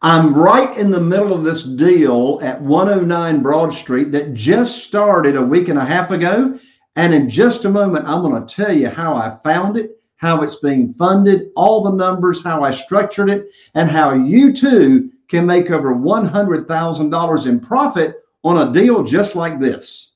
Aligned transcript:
I'm 0.00 0.32
right 0.32 0.78
in 0.78 0.92
the 0.92 1.00
middle 1.00 1.32
of 1.32 1.42
this 1.42 1.64
deal 1.64 2.38
at 2.40 2.62
109 2.62 3.42
Broad 3.42 3.74
Street 3.74 4.12
that 4.12 4.32
just 4.32 4.84
started 4.84 5.34
a 5.34 5.42
week 5.42 5.68
and 5.68 5.78
a 5.78 5.84
half 5.84 6.12
ago. 6.12 6.56
And 6.94 7.12
in 7.12 7.28
just 7.28 7.64
a 7.64 7.68
moment, 7.68 8.06
I'm 8.06 8.22
going 8.22 8.46
to 8.46 8.54
tell 8.54 8.72
you 8.72 8.90
how 8.90 9.16
I 9.16 9.36
found 9.42 9.76
it, 9.76 10.00
how 10.16 10.42
it's 10.42 10.56
being 10.56 10.94
funded, 10.94 11.48
all 11.56 11.82
the 11.82 11.90
numbers, 11.90 12.44
how 12.44 12.62
I 12.62 12.70
structured 12.70 13.28
it, 13.28 13.48
and 13.74 13.90
how 13.90 14.14
you 14.14 14.52
too 14.52 15.10
can 15.26 15.44
make 15.44 15.72
over 15.72 15.92
$100,000 15.92 17.46
in 17.46 17.60
profit 17.60 18.16
on 18.44 18.68
a 18.68 18.72
deal 18.72 19.02
just 19.02 19.34
like 19.34 19.58
this. 19.58 20.07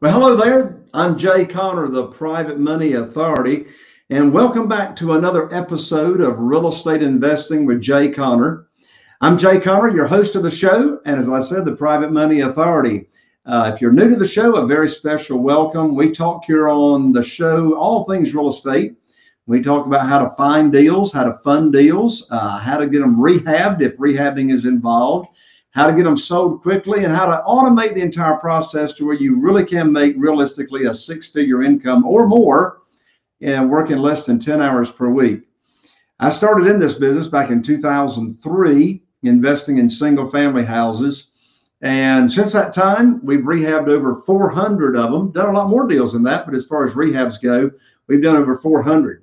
Well, 0.00 0.12
hello 0.12 0.36
there. 0.36 0.84
I'm 0.94 1.18
Jay 1.18 1.44
Conner, 1.44 1.88
the 1.88 2.06
Private 2.06 2.60
Money 2.60 2.92
Authority, 2.92 3.66
and 4.10 4.32
welcome 4.32 4.68
back 4.68 4.94
to 4.94 5.14
another 5.14 5.52
episode 5.52 6.20
of 6.20 6.38
Real 6.38 6.68
Estate 6.68 7.02
Investing 7.02 7.66
with 7.66 7.80
Jay 7.80 8.08
Conner. 8.08 8.68
I'm 9.20 9.36
Jay 9.36 9.58
Conner, 9.58 9.88
your 9.88 10.06
host 10.06 10.36
of 10.36 10.44
the 10.44 10.52
show, 10.52 11.00
and 11.04 11.18
as 11.18 11.28
I 11.28 11.40
said, 11.40 11.64
the 11.64 11.74
Private 11.74 12.12
Money 12.12 12.42
Authority. 12.42 13.08
Uh, 13.44 13.72
if 13.74 13.80
you're 13.80 13.90
new 13.90 14.08
to 14.08 14.14
the 14.14 14.24
show, 14.24 14.54
a 14.54 14.68
very 14.68 14.88
special 14.88 15.40
welcome. 15.40 15.96
We 15.96 16.12
talk 16.12 16.44
here 16.44 16.68
on 16.68 17.10
the 17.10 17.24
show 17.24 17.76
all 17.76 18.04
things 18.04 18.36
real 18.36 18.50
estate. 18.50 18.94
We 19.46 19.60
talk 19.62 19.84
about 19.84 20.08
how 20.08 20.22
to 20.22 20.30
find 20.36 20.72
deals, 20.72 21.10
how 21.12 21.24
to 21.24 21.40
fund 21.42 21.72
deals, 21.72 22.24
uh, 22.30 22.58
how 22.58 22.76
to 22.76 22.86
get 22.86 23.00
them 23.00 23.16
rehabbed 23.16 23.82
if 23.82 23.98
rehabbing 23.98 24.52
is 24.52 24.64
involved 24.64 25.30
how 25.70 25.86
to 25.86 25.94
get 25.94 26.04
them 26.04 26.16
sold 26.16 26.62
quickly, 26.62 27.04
and 27.04 27.14
how 27.14 27.26
to 27.26 27.42
automate 27.46 27.94
the 27.94 28.00
entire 28.00 28.36
process 28.36 28.92
to 28.94 29.04
where 29.04 29.14
you 29.14 29.38
really 29.38 29.64
can 29.64 29.92
make 29.92 30.14
realistically 30.16 30.86
a 30.86 30.94
six 30.94 31.26
figure 31.26 31.62
income 31.62 32.04
or 32.06 32.26
more 32.26 32.82
and 33.40 33.70
working 33.70 33.98
less 33.98 34.24
than 34.24 34.38
10 34.38 34.60
hours 34.60 34.90
per 34.90 35.08
week. 35.08 35.42
I 36.20 36.30
started 36.30 36.66
in 36.66 36.80
this 36.80 36.94
business 36.94 37.28
back 37.28 37.50
in 37.50 37.62
2003, 37.62 39.02
investing 39.22 39.78
in 39.78 39.88
single 39.88 40.28
family 40.28 40.64
houses. 40.64 41.30
And 41.80 42.30
since 42.30 42.52
that 42.54 42.72
time, 42.72 43.24
we've 43.24 43.44
rehabbed 43.44 43.88
over 43.88 44.22
400 44.22 44.96
of 44.96 45.12
them, 45.12 45.30
done 45.30 45.50
a 45.50 45.52
lot 45.52 45.68
more 45.68 45.86
deals 45.86 46.12
than 46.12 46.24
that, 46.24 46.44
but 46.44 46.54
as 46.54 46.66
far 46.66 46.84
as 46.84 46.94
rehabs 46.94 47.40
go, 47.40 47.70
we've 48.08 48.22
done 48.22 48.34
over 48.34 48.56
400. 48.56 49.22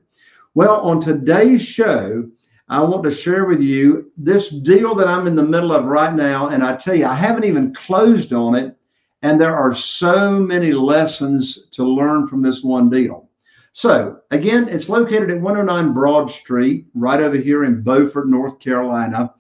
Well, 0.54 0.80
on 0.80 1.02
today's 1.02 1.62
show, 1.62 2.30
I 2.68 2.82
want 2.82 3.04
to 3.04 3.12
share 3.12 3.46
with 3.46 3.62
you 3.62 4.12
this 4.18 4.50
deal 4.50 4.96
that 4.96 5.08
I'm 5.08 5.28
in 5.28 5.36
the 5.36 5.44
middle 5.44 5.72
of 5.72 5.86
right 5.86 6.14
now. 6.14 6.48
And 6.48 6.64
I 6.64 6.76
tell 6.76 6.96
you, 6.96 7.06
I 7.06 7.14
haven't 7.14 7.44
even 7.44 7.74
closed 7.74 8.34
on 8.34 8.56
it. 8.56 8.76
And 9.22 9.40
there 9.40 9.56
are 9.56 9.74
so 9.74 10.40
many 10.40 10.72
lessons 10.72 11.68
to 11.72 11.84
learn 11.84 12.28
from 12.28 12.42
this 12.42 12.64
one 12.64 12.90
deal. 12.90 13.30
So, 13.72 14.20
again, 14.32 14.70
it's 14.70 14.90
located 14.90 15.30
at 15.30 15.42
109 15.42 15.94
Broad 15.94 16.30
Street, 16.32 16.88
right 16.94 17.20
over 17.20 17.38
here 17.38 17.66
in 17.66 17.82
Beaufort, 17.82 18.30
North 18.30 18.60
Carolina. 18.60 19.34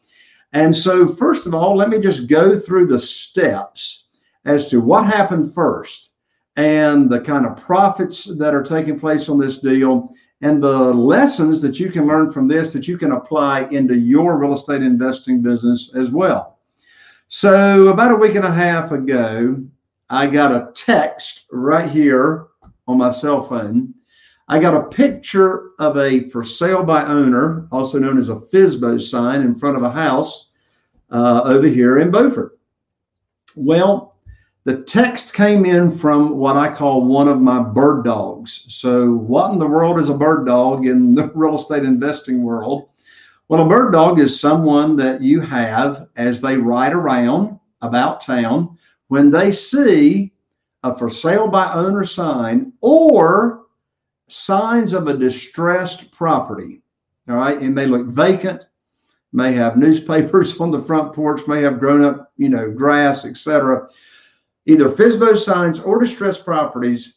And 0.53 0.75
so, 0.75 1.07
first 1.07 1.47
of 1.47 1.53
all, 1.53 1.75
let 1.75 1.89
me 1.89 1.99
just 1.99 2.27
go 2.27 2.59
through 2.59 2.87
the 2.87 2.99
steps 2.99 4.05
as 4.43 4.67
to 4.69 4.81
what 4.81 5.05
happened 5.05 5.53
first 5.53 6.11
and 6.55 7.09
the 7.09 7.19
kind 7.19 7.45
of 7.45 7.57
profits 7.57 8.25
that 8.25 8.53
are 8.53 8.63
taking 8.63 8.99
place 8.99 9.27
on 9.29 9.37
this 9.37 9.57
deal 9.57 10.13
and 10.41 10.61
the 10.61 10.93
lessons 10.93 11.61
that 11.61 11.79
you 11.79 11.89
can 11.89 12.07
learn 12.07 12.31
from 12.31 12.47
this 12.47 12.73
that 12.73 12.87
you 12.87 12.97
can 12.97 13.13
apply 13.13 13.61
into 13.71 13.95
your 13.95 14.37
real 14.37 14.53
estate 14.53 14.81
investing 14.81 15.41
business 15.41 15.91
as 15.95 16.11
well. 16.11 16.59
So, 17.27 17.87
about 17.87 18.11
a 18.11 18.15
week 18.15 18.35
and 18.35 18.45
a 18.45 18.53
half 18.53 18.91
ago, 18.91 19.63
I 20.09 20.27
got 20.27 20.51
a 20.51 20.71
text 20.75 21.45
right 21.51 21.89
here 21.89 22.47
on 22.87 22.97
my 22.97 23.09
cell 23.09 23.41
phone. 23.41 23.93
I 24.47 24.59
got 24.59 24.75
a 24.75 24.83
picture 24.83 25.71
of 25.79 25.97
a 25.97 26.29
for 26.29 26.43
sale 26.43 26.83
by 26.83 27.03
owner, 27.03 27.67
also 27.71 27.97
known 27.97 28.19
as 28.19 28.29
a 28.29 28.35
FSBO 28.35 29.01
sign, 29.01 29.41
in 29.41 29.55
front 29.55 29.75
of 29.75 29.83
a 29.83 29.89
house 29.89 30.49
uh, 31.09 31.41
over 31.43 31.67
here 31.67 31.99
in 31.99 32.11
Beaufort. 32.11 32.59
Well, 33.55 34.14
the 34.65 34.81
text 34.81 35.35
came 35.35 35.63
in 35.63 35.91
from 35.91 36.37
what 36.37 36.57
I 36.57 36.73
call 36.73 37.05
one 37.05 37.27
of 37.27 37.39
my 37.39 37.61
bird 37.61 38.03
dogs. 38.03 38.65
So, 38.67 39.13
what 39.13 39.51
in 39.51 39.59
the 39.59 39.67
world 39.67 39.99
is 39.99 40.09
a 40.09 40.17
bird 40.17 40.47
dog 40.47 40.87
in 40.87 41.13
the 41.13 41.27
real 41.35 41.55
estate 41.55 41.83
investing 41.83 42.41
world? 42.41 42.89
Well, 43.47 43.63
a 43.63 43.69
bird 43.69 43.93
dog 43.93 44.19
is 44.19 44.39
someone 44.39 44.95
that 44.95 45.21
you 45.21 45.39
have 45.39 46.07
as 46.15 46.41
they 46.41 46.57
ride 46.57 46.93
around 46.93 47.59
about 47.83 48.21
town 48.21 48.75
when 49.07 49.29
they 49.29 49.51
see 49.51 50.33
a 50.83 50.97
for 50.97 51.11
sale 51.11 51.47
by 51.47 51.71
owner 51.71 52.03
sign 52.03 52.73
or 52.81 53.65
signs 54.29 54.93
of 54.93 55.07
a 55.07 55.15
distressed 55.15 56.11
property. 56.11 56.81
All 57.29 57.35
right, 57.35 57.61
it 57.61 57.69
may 57.69 57.85
look 57.85 58.07
vacant, 58.07 58.63
may 59.31 59.53
have 59.53 59.77
newspapers 59.77 60.59
on 60.59 60.71
the 60.71 60.81
front 60.81 61.13
porch, 61.13 61.47
may 61.47 61.61
have 61.61 61.79
grown 61.79 62.03
up, 62.03 62.31
you 62.37 62.49
know, 62.49 62.71
grass, 62.71 63.25
etc 63.25 63.87
either 64.65 64.89
FSBO 64.89 65.35
signs 65.35 65.79
or 65.79 65.99
distressed 65.99 66.45
properties, 66.45 67.15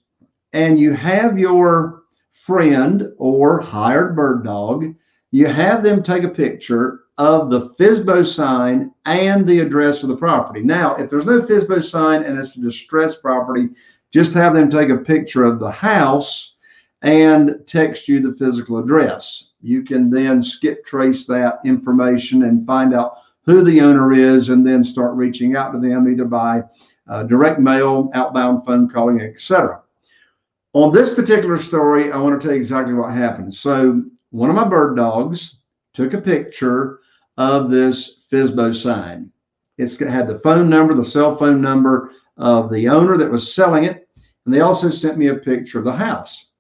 and 0.53 0.79
you 0.79 0.93
have 0.95 1.39
your 1.39 2.03
friend 2.33 3.12
or 3.19 3.61
hired 3.61 4.17
bird 4.17 4.45
dog, 4.45 4.95
you 5.31 5.47
have 5.47 5.83
them 5.83 6.03
take 6.03 6.23
a 6.23 6.29
picture 6.29 7.00
of 7.19 7.50
the 7.50 7.69
FSBO 7.71 8.25
sign 8.25 8.93
and 9.05 9.47
the 9.47 9.61
address 9.61 10.03
of 10.03 10.09
the 10.09 10.17
property. 10.17 10.62
Now, 10.62 10.95
if 10.95 11.11
there's 11.11 11.27
no 11.27 11.43
FSBO 11.43 11.83
sign 11.83 12.23
and 12.23 12.39
it's 12.39 12.56
a 12.56 12.61
distressed 12.61 13.21
property, 13.21 13.69
just 14.11 14.33
have 14.35 14.55
them 14.55 14.71
take 14.71 14.89
a 14.89 14.97
picture 14.97 15.45
of 15.45 15.59
the 15.59 15.71
house 15.71 16.55
and 17.03 17.61
text 17.67 18.09
you 18.09 18.21
the 18.21 18.33
physical 18.33 18.79
address. 18.79 19.53
You 19.61 19.83
can 19.83 20.11
then 20.11 20.41
skip 20.41 20.85
trace 20.85 21.27
that 21.27 21.61
information 21.65 22.45
and 22.45 22.67
find 22.67 22.95
out 22.95 23.19
who 23.45 23.62
the 23.62 23.81
owner 23.81 24.12
is 24.12 24.49
and 24.49 24.67
then 24.67 24.85
start 24.85 25.17
reaching 25.17 25.56
out 25.56 25.73
to 25.73 25.81
them 25.81 26.09
either 26.09 26.25
by 26.25 26.62
uh, 27.09 27.23
direct 27.25 27.61
mail, 27.61 28.11
outbound 28.15 28.65
phone 28.65 28.89
calling, 28.89 29.21
etc. 29.21 29.81
On 30.75 30.93
this 30.93 31.15
particular 31.15 31.57
story, 31.57 32.13
I 32.13 32.19
want 32.19 32.41
to 32.41 32.47
tell 32.47 32.55
you 32.55 32.61
exactly 32.61 32.95
what 32.95 33.15
happened. 33.15 33.55
So, 33.55 34.03
one 34.31 34.51
of 34.51 34.57
my 34.57 34.69
bird 34.69 34.97
dogs 34.97 35.59
took 35.95 36.13
a 36.13 36.21
picture 36.21 37.01
of 37.39 37.71
this 37.71 38.25
FSBO 38.31 38.75
sign. 38.75 39.31
It's 39.79 39.99
had 39.99 40.29
the 40.29 40.39
phone 40.41 40.69
number, 40.69 40.95
the 40.95 41.05
cell 41.05 41.35
phone 41.35 41.61
number 41.61 42.13
of 42.37 42.71
the 42.71 42.89
owner 42.89 43.17
that 43.17 43.31
was 43.31 43.55
selling 43.55 43.85
it, 43.85 44.09
and 44.45 44.55
they 44.55 44.61
also 44.61 44.89
sent 44.89 45.19
me 45.19 45.29
a 45.29 45.35
picture 45.35 45.79
of 45.79 45.85
the 45.85 45.93
house. 45.93 46.51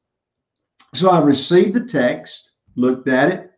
So 0.94 1.10
I 1.10 1.20
received 1.22 1.74
the 1.74 1.84
text, 1.84 2.52
looked 2.76 3.08
at 3.08 3.30
it, 3.30 3.50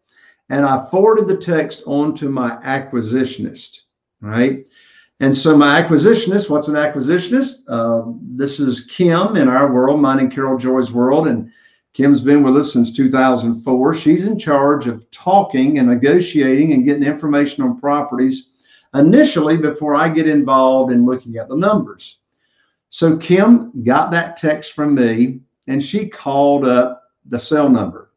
and 0.49 0.67
I 0.67 0.85
forwarded 0.91 1.29
the 1.29 1.37
text 1.37 1.83
on 1.87 2.15
to 2.17 2.29
my 2.29 2.57
acquisitionist, 2.65 3.83
right? 4.21 4.67
And 5.21 5.37
so 5.37 5.55
my 5.55 5.83
acquisitionist, 5.83 6.49
what's 6.49 6.69
an 6.69 6.77
acquisitionist? 6.77 7.65
Uh, 7.69 8.13
this 8.23 8.59
is 8.59 8.87
Kim 8.87 9.37
in 9.37 9.49
our 9.49 9.71
world, 9.71 10.01
mine 10.01 10.19
and 10.19 10.33
Carol 10.33 10.57
Joy's 10.57 10.91
world. 10.91 11.29
And 11.29 11.53
Kim's 11.93 12.23
been 12.23 12.43
with 12.43 12.57
us 12.57 12.73
since 12.73 12.91
2004. 12.91 13.95
She's 13.95 14.25
in 14.25 14.39
charge 14.39 14.87
of 14.87 15.09
talking 15.11 15.79
and 15.79 15.89
negotiating 15.89 16.73
and 16.73 16.87
getting 16.87 17.03
information 17.03 17.63
on 17.63 17.79
properties 17.79 18.49
initially 18.95 19.59
before 19.59 19.95
I 19.95 20.09
get 20.09 20.27
involved 20.27 20.91
in 20.91 21.05
looking 21.05 21.37
at 21.37 21.51
the 21.51 21.57
numbers. 21.57 22.21
So 22.89 23.19
Kim 23.19 23.83
got 23.85 24.11
that 24.13 24.39
text 24.39 24.73
from 24.73 24.95
me 24.95 25.41
and 25.67 25.85
she 25.85 26.09
called 26.09 26.65
up 26.65 27.03
the 27.27 27.39
cell 27.39 27.69
number, 27.69 28.11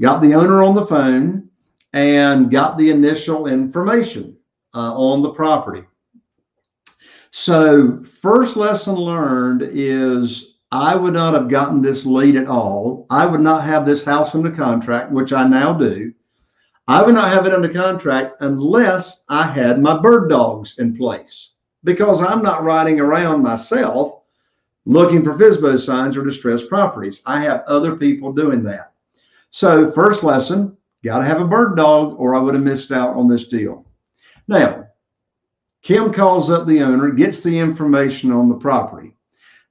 got 0.00 0.20
the 0.20 0.34
owner 0.34 0.64
on 0.64 0.74
the 0.74 0.84
phone, 0.84 1.48
and 1.92 2.50
got 2.50 2.78
the 2.78 2.90
initial 2.90 3.46
information 3.46 4.36
uh, 4.74 4.92
on 4.94 5.22
the 5.22 5.30
property. 5.30 5.84
So, 7.34 8.02
first 8.04 8.56
lesson 8.56 8.94
learned 8.94 9.62
is 9.62 10.56
I 10.70 10.94
would 10.94 11.14
not 11.14 11.32
have 11.32 11.48
gotten 11.48 11.80
this 11.80 12.04
lead 12.04 12.36
at 12.36 12.46
all. 12.46 13.06
I 13.08 13.24
would 13.24 13.40
not 13.40 13.64
have 13.64 13.86
this 13.86 14.04
house 14.04 14.34
under 14.34 14.50
contract, 14.50 15.10
which 15.10 15.32
I 15.32 15.48
now 15.48 15.72
do. 15.72 16.12
I 16.88 17.02
would 17.02 17.14
not 17.14 17.30
have 17.30 17.46
it 17.46 17.54
under 17.54 17.70
contract 17.70 18.36
unless 18.40 19.24
I 19.30 19.46
had 19.46 19.80
my 19.80 19.98
bird 19.98 20.28
dogs 20.28 20.78
in 20.78 20.94
place 20.94 21.52
because 21.84 22.20
I'm 22.20 22.42
not 22.42 22.64
riding 22.64 23.00
around 23.00 23.42
myself 23.42 24.20
looking 24.84 25.22
for 25.22 25.32
FSBO 25.32 25.78
signs 25.80 26.18
or 26.18 26.24
distressed 26.24 26.68
properties. 26.68 27.22
I 27.24 27.40
have 27.40 27.64
other 27.66 27.96
people 27.96 28.34
doing 28.34 28.62
that. 28.64 28.92
So, 29.48 29.90
first 29.90 30.22
lesson 30.22 30.76
got 31.02 31.20
to 31.20 31.24
have 31.24 31.40
a 31.40 31.48
bird 31.48 31.78
dog 31.78 32.14
or 32.18 32.34
I 32.34 32.40
would 32.40 32.52
have 32.52 32.62
missed 32.62 32.92
out 32.92 33.16
on 33.16 33.26
this 33.26 33.48
deal. 33.48 33.86
Now, 34.48 34.88
Kim 35.82 36.12
calls 36.12 36.48
up 36.48 36.66
the 36.66 36.80
owner, 36.80 37.10
gets 37.10 37.40
the 37.40 37.58
information 37.58 38.30
on 38.30 38.48
the 38.48 38.54
property. 38.54 39.16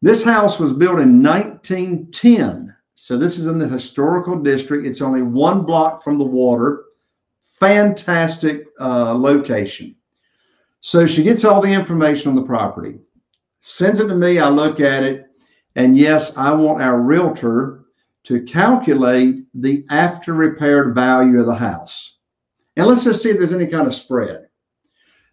This 0.02 0.24
house 0.24 0.60
was 0.60 0.74
built 0.74 1.00
in 1.00 1.24
1910. 1.24 2.76
So 2.96 3.18
this 3.18 3.40
is 3.40 3.48
in 3.48 3.58
the 3.58 3.68
historical 3.68 4.38
district. 4.38 4.86
It's 4.86 5.02
only 5.02 5.22
one 5.22 5.64
block 5.64 6.04
from 6.04 6.18
the 6.18 6.26
water. 6.26 6.84
Fantastic 7.60 8.66
uh, 8.80 9.16
location. 9.16 9.96
So 10.82 11.06
she 11.06 11.24
gets 11.24 11.46
all 11.46 11.62
the 11.62 11.72
information 11.72 12.30
on 12.30 12.36
the 12.36 12.42
property, 12.42 13.00
sends 13.62 14.00
it 14.00 14.08
to 14.08 14.16
me. 14.16 14.40
I 14.40 14.50
look 14.50 14.80
at 14.80 15.04
it. 15.04 15.28
And 15.76 15.96
yes, 15.96 16.36
I 16.36 16.52
want 16.52 16.82
our 16.82 17.00
realtor 17.00 17.86
to 18.24 18.42
calculate 18.44 19.46
the 19.54 19.86
after 19.90 20.34
repaired 20.34 20.94
value 20.94 21.40
of 21.40 21.46
the 21.46 21.56
house. 21.56 22.18
And 22.76 22.88
let's 22.88 23.04
just 23.04 23.24
see 23.24 23.30
if 23.30 23.38
there's 23.38 23.54
any 23.54 23.68
kind 23.68 23.88
of 23.88 23.94
spread 23.94 24.48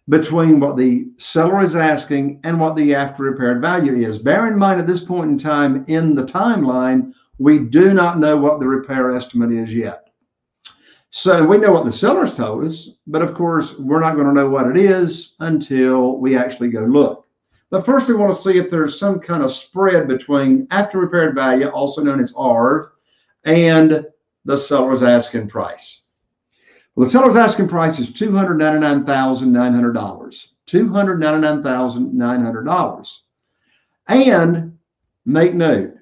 between 0.09 0.59
what 0.59 0.75
the 0.75 1.07
seller 1.17 1.61
is 1.61 1.75
asking 1.75 2.39
and 2.43 2.59
what 2.59 2.75
the 2.75 2.95
after 2.95 3.23
repaired 3.23 3.61
value 3.61 3.93
is. 3.93 4.17
Bear 4.17 4.47
in 4.47 4.57
mind 4.57 4.79
at 4.79 4.87
this 4.87 5.03
point 5.03 5.31
in 5.31 5.37
time 5.37 5.85
in 5.87 6.15
the 6.15 6.23
timeline, 6.23 7.13
we 7.37 7.59
do 7.59 7.93
not 7.93 8.19
know 8.19 8.35
what 8.35 8.59
the 8.59 8.67
repair 8.67 9.15
estimate 9.15 9.51
is 9.51 9.73
yet. 9.73 10.09
So 11.11 11.45
we 11.45 11.57
know 11.57 11.71
what 11.71 11.85
the 11.85 11.91
sellers 11.91 12.35
told 12.35 12.65
us, 12.65 12.89
but 13.07 13.21
of 13.21 13.33
course, 13.33 13.77
we're 13.79 13.99
not 13.99 14.15
going 14.15 14.27
to 14.27 14.33
know 14.33 14.49
what 14.49 14.69
it 14.69 14.77
is 14.77 15.35
until 15.39 16.17
we 16.17 16.37
actually 16.37 16.69
go 16.69 16.81
look. 16.81 17.25
But 17.71 17.85
first, 17.85 18.07
we 18.07 18.15
want 18.15 18.33
to 18.33 18.39
see 18.39 18.57
if 18.57 18.69
there's 18.69 18.99
some 18.99 19.19
kind 19.19 19.43
of 19.43 19.51
spread 19.51 20.07
between 20.07 20.67
after 20.71 20.99
repaired 20.99 21.35
value, 21.35 21.67
also 21.67 22.03
known 22.03 22.19
as 22.19 22.33
ARV, 22.35 22.87
and 23.45 24.05
the 24.45 24.57
seller's 24.57 25.03
asking 25.03 25.49
price. 25.49 26.01
Well, 26.99 27.05
the 27.05 27.11
seller's 27.11 27.37
asking 27.37 27.69
price 27.69 27.97
is 27.97 28.11
$299,900. 28.11 30.47
$299,900. 30.67 33.17
And 34.09 34.77
make 35.25 35.53
note, 35.53 35.93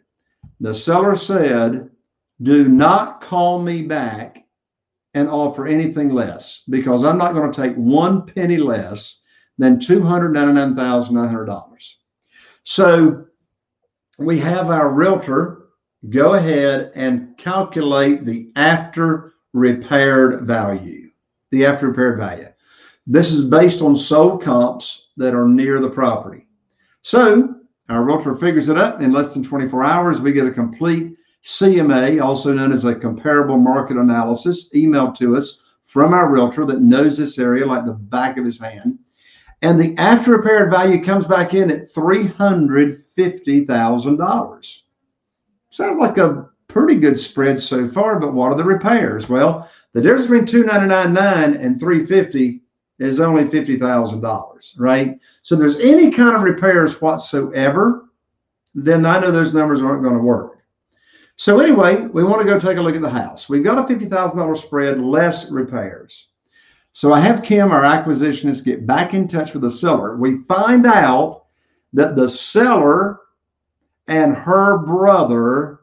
the 0.60 0.74
seller 0.74 1.16
said, 1.16 1.92
do 2.42 2.68
not 2.68 3.22
call 3.22 3.62
me 3.62 3.84
back 3.84 4.48
and 5.14 5.30
offer 5.30 5.68
anything 5.68 6.10
less 6.10 6.64
because 6.68 7.06
I'm 7.06 7.20
not 7.20 7.36
going 7.36 7.52
to 7.52 7.62
take 7.62 7.76
one 7.76 8.26
penny 8.26 8.58
less 8.58 9.22
than 9.60 9.78
$299,900. 9.78 11.94
So 12.64 13.24
we 14.18 14.40
have 14.40 14.72
our 14.72 14.92
realtor 14.92 15.68
go 16.10 16.34
ahead 16.34 16.92
and 16.96 17.38
calculate 17.38 18.26
the 18.26 18.52
after 18.56 19.36
repaired 19.54 20.46
value. 20.46 21.10
The 21.52 21.66
after 21.66 21.88
repaired 21.88 22.18
value. 22.18 22.50
This 23.06 23.32
is 23.32 23.50
based 23.50 23.82
on 23.82 23.96
sold 23.96 24.44
comps 24.44 25.08
that 25.18 25.34
are 25.34 25.48
near 25.48 25.80
the 25.80 25.90
property. 25.90 26.46
So 27.02 27.56
our 27.90 28.04
realtor 28.04 28.36
figures 28.36 28.68
it 28.68 28.78
up 28.78 29.02
in 29.02 29.14
less 29.14 29.34
than 29.34 29.44
24 29.44 29.84
hours. 29.84 30.20
We 30.20 30.34
get 30.34 30.46
a 30.46 30.52
complete 30.52 31.16
CMA, 31.44 32.22
also 32.22 32.52
known 32.52 32.74
as 32.74 32.84
a 32.84 32.94
comparable 32.94 33.58
market 33.58 33.96
analysis, 33.96 34.70
emailed 34.76 35.16
to 35.20 35.38
us 35.38 35.62
from 35.86 36.14
our 36.14 36.30
realtor 36.30 36.66
that 36.66 36.82
knows 36.82 37.18
this 37.18 37.40
area 37.40 37.66
like 37.66 37.86
the 37.86 37.94
back 37.94 38.38
of 38.38 38.44
his 38.44 38.60
hand. 38.60 39.00
And 39.62 39.80
the 39.80 39.96
after 39.98 40.32
repaired 40.32 40.70
value 40.70 41.02
comes 41.02 41.26
back 41.26 41.54
in 41.54 41.72
at 41.72 41.90
$350,000. 41.94 44.78
Sounds 45.70 45.98
like 45.98 46.18
a 46.18 46.50
pretty 46.68 46.96
good 46.96 47.18
spread 47.20 47.60
so 47.60 47.88
far, 47.88 48.20
but 48.20 48.34
what 48.34 48.52
are 48.52 48.58
the 48.58 48.64
repairs? 48.64 49.30
Well, 49.30 49.70
the 49.94 50.02
difference 50.02 50.24
between 50.24 50.46
299 50.46 51.54
and 51.56 51.80
350 51.80 52.62
is 53.00 53.20
only 53.20 53.46
$50,000, 53.46 54.74
right? 54.78 55.20
So 55.42 55.56
there's 55.56 55.78
any 55.78 56.12
kind 56.12 56.36
of 56.36 56.42
repairs 56.42 57.02
whatsoever, 57.02 58.10
then 58.76 59.06
I 59.06 59.20
know 59.20 59.32
those 59.32 59.54
numbers 59.54 59.82
aren't 59.82 60.04
going 60.04 60.16
to 60.16 60.22
work. 60.22 60.58
So 61.36 61.60
anyway, 61.60 62.02
we 62.02 62.24
want 62.24 62.42
to 62.42 62.48
go 62.48 62.60
take 62.60 62.78
a 62.78 62.82
look 62.82 62.96
at 62.96 63.02
the 63.02 63.10
house. 63.10 63.48
We've 63.48 63.64
got 63.64 63.78
a 63.78 63.94
$50,000 63.94 64.58
spread, 64.58 65.00
less 65.00 65.52
repairs. 65.52 66.30
So 66.94 67.14
I 67.14 67.20
have 67.20 67.44
Kim, 67.44 67.72
our 67.72 67.84
acquisitionist, 67.84 68.66
get 68.66 68.88
back 68.88 69.14
in 69.14 69.28
touch 69.28 69.54
with 69.54 69.62
the 69.62 69.70
seller. 69.70 70.18
We 70.18 70.44
find 70.46 70.88
out 70.88 71.46
that 71.94 72.16
the 72.16 72.28
seller 72.28 73.20
and 74.08 74.36
her 74.36 74.80
brother 74.80 75.82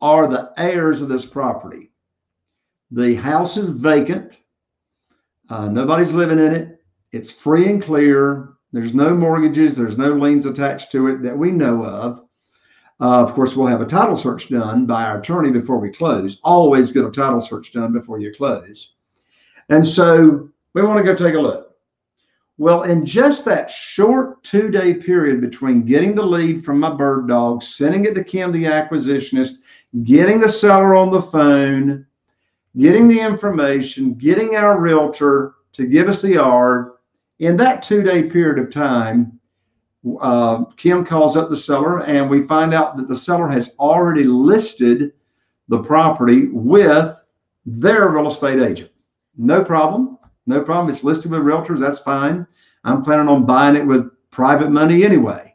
are 0.00 0.26
the 0.26 0.52
heirs 0.56 1.00
of 1.00 1.08
this 1.08 1.26
property. 1.26 1.90
The 2.90 3.14
house 3.14 3.56
is 3.56 3.70
vacant. 3.70 4.38
Uh, 5.48 5.68
nobody's 5.68 6.12
living 6.12 6.38
in 6.38 6.52
it. 6.52 6.80
It's 7.12 7.30
free 7.30 7.68
and 7.68 7.82
clear. 7.82 8.54
There's 8.72 8.94
no 8.94 9.16
mortgages. 9.16 9.76
There's 9.76 9.98
no 9.98 10.12
liens 10.12 10.46
attached 10.46 10.92
to 10.92 11.08
it 11.08 11.22
that 11.22 11.36
we 11.36 11.50
know 11.50 11.84
of. 11.84 12.24
Uh, 13.00 13.22
of 13.22 13.32
course, 13.34 13.56
we'll 13.56 13.66
have 13.66 13.80
a 13.80 13.86
title 13.86 14.16
search 14.16 14.48
done 14.48 14.86
by 14.86 15.04
our 15.04 15.18
attorney 15.18 15.50
before 15.50 15.78
we 15.78 15.90
close. 15.90 16.38
Always 16.44 16.92
get 16.92 17.04
a 17.04 17.10
title 17.10 17.40
search 17.40 17.72
done 17.72 17.92
before 17.92 18.20
you 18.20 18.32
close. 18.34 18.92
And 19.70 19.86
so 19.86 20.50
we 20.74 20.82
want 20.82 20.98
to 20.98 21.04
go 21.04 21.14
take 21.14 21.34
a 21.34 21.40
look. 21.40 21.70
Well, 22.58 22.82
in 22.82 23.06
just 23.06 23.46
that 23.46 23.70
short 23.70 24.44
two 24.44 24.70
day 24.70 24.92
period 24.92 25.40
between 25.40 25.86
getting 25.86 26.14
the 26.14 26.26
lead 26.26 26.62
from 26.62 26.78
my 26.78 26.94
bird 26.94 27.26
dog, 27.26 27.62
sending 27.62 28.04
it 28.04 28.14
to 28.16 28.22
Kim, 28.22 28.52
the 28.52 28.64
acquisitionist, 28.64 29.62
getting 30.04 30.40
the 30.40 30.48
seller 30.48 30.94
on 30.94 31.10
the 31.10 31.22
phone, 31.22 32.06
getting 32.76 33.08
the 33.08 33.20
information, 33.20 34.14
getting 34.14 34.56
our 34.56 34.80
realtor 34.80 35.54
to 35.72 35.86
give 35.86 36.08
us 36.08 36.22
the 36.22 36.34
yard, 36.34 36.92
in 37.38 37.56
that 37.56 37.82
two 37.82 38.02
day 38.02 38.24
period 38.24 38.58
of 38.58 38.72
time, 38.72 39.38
uh, 40.20 40.64
Kim 40.76 41.04
calls 41.04 41.36
up 41.36 41.48
the 41.48 41.56
seller 41.56 42.04
and 42.04 42.28
we 42.28 42.42
find 42.42 42.72
out 42.72 42.96
that 42.96 43.08
the 43.08 43.16
seller 43.16 43.48
has 43.48 43.74
already 43.78 44.24
listed 44.24 45.12
the 45.68 45.82
property 45.82 46.48
with 46.48 47.16
their 47.66 48.08
real 48.10 48.28
estate 48.28 48.60
agent. 48.60 48.90
No 49.36 49.64
problem. 49.64 50.18
No 50.46 50.62
problem. 50.62 50.88
It's 50.88 51.04
listed 51.04 51.30
with 51.30 51.42
realtors. 51.42 51.78
That's 51.78 52.00
fine. 52.00 52.46
I'm 52.84 53.02
planning 53.02 53.28
on 53.28 53.46
buying 53.46 53.76
it 53.76 53.86
with 53.86 54.10
private 54.30 54.70
money 54.70 55.04
anyway. 55.04 55.49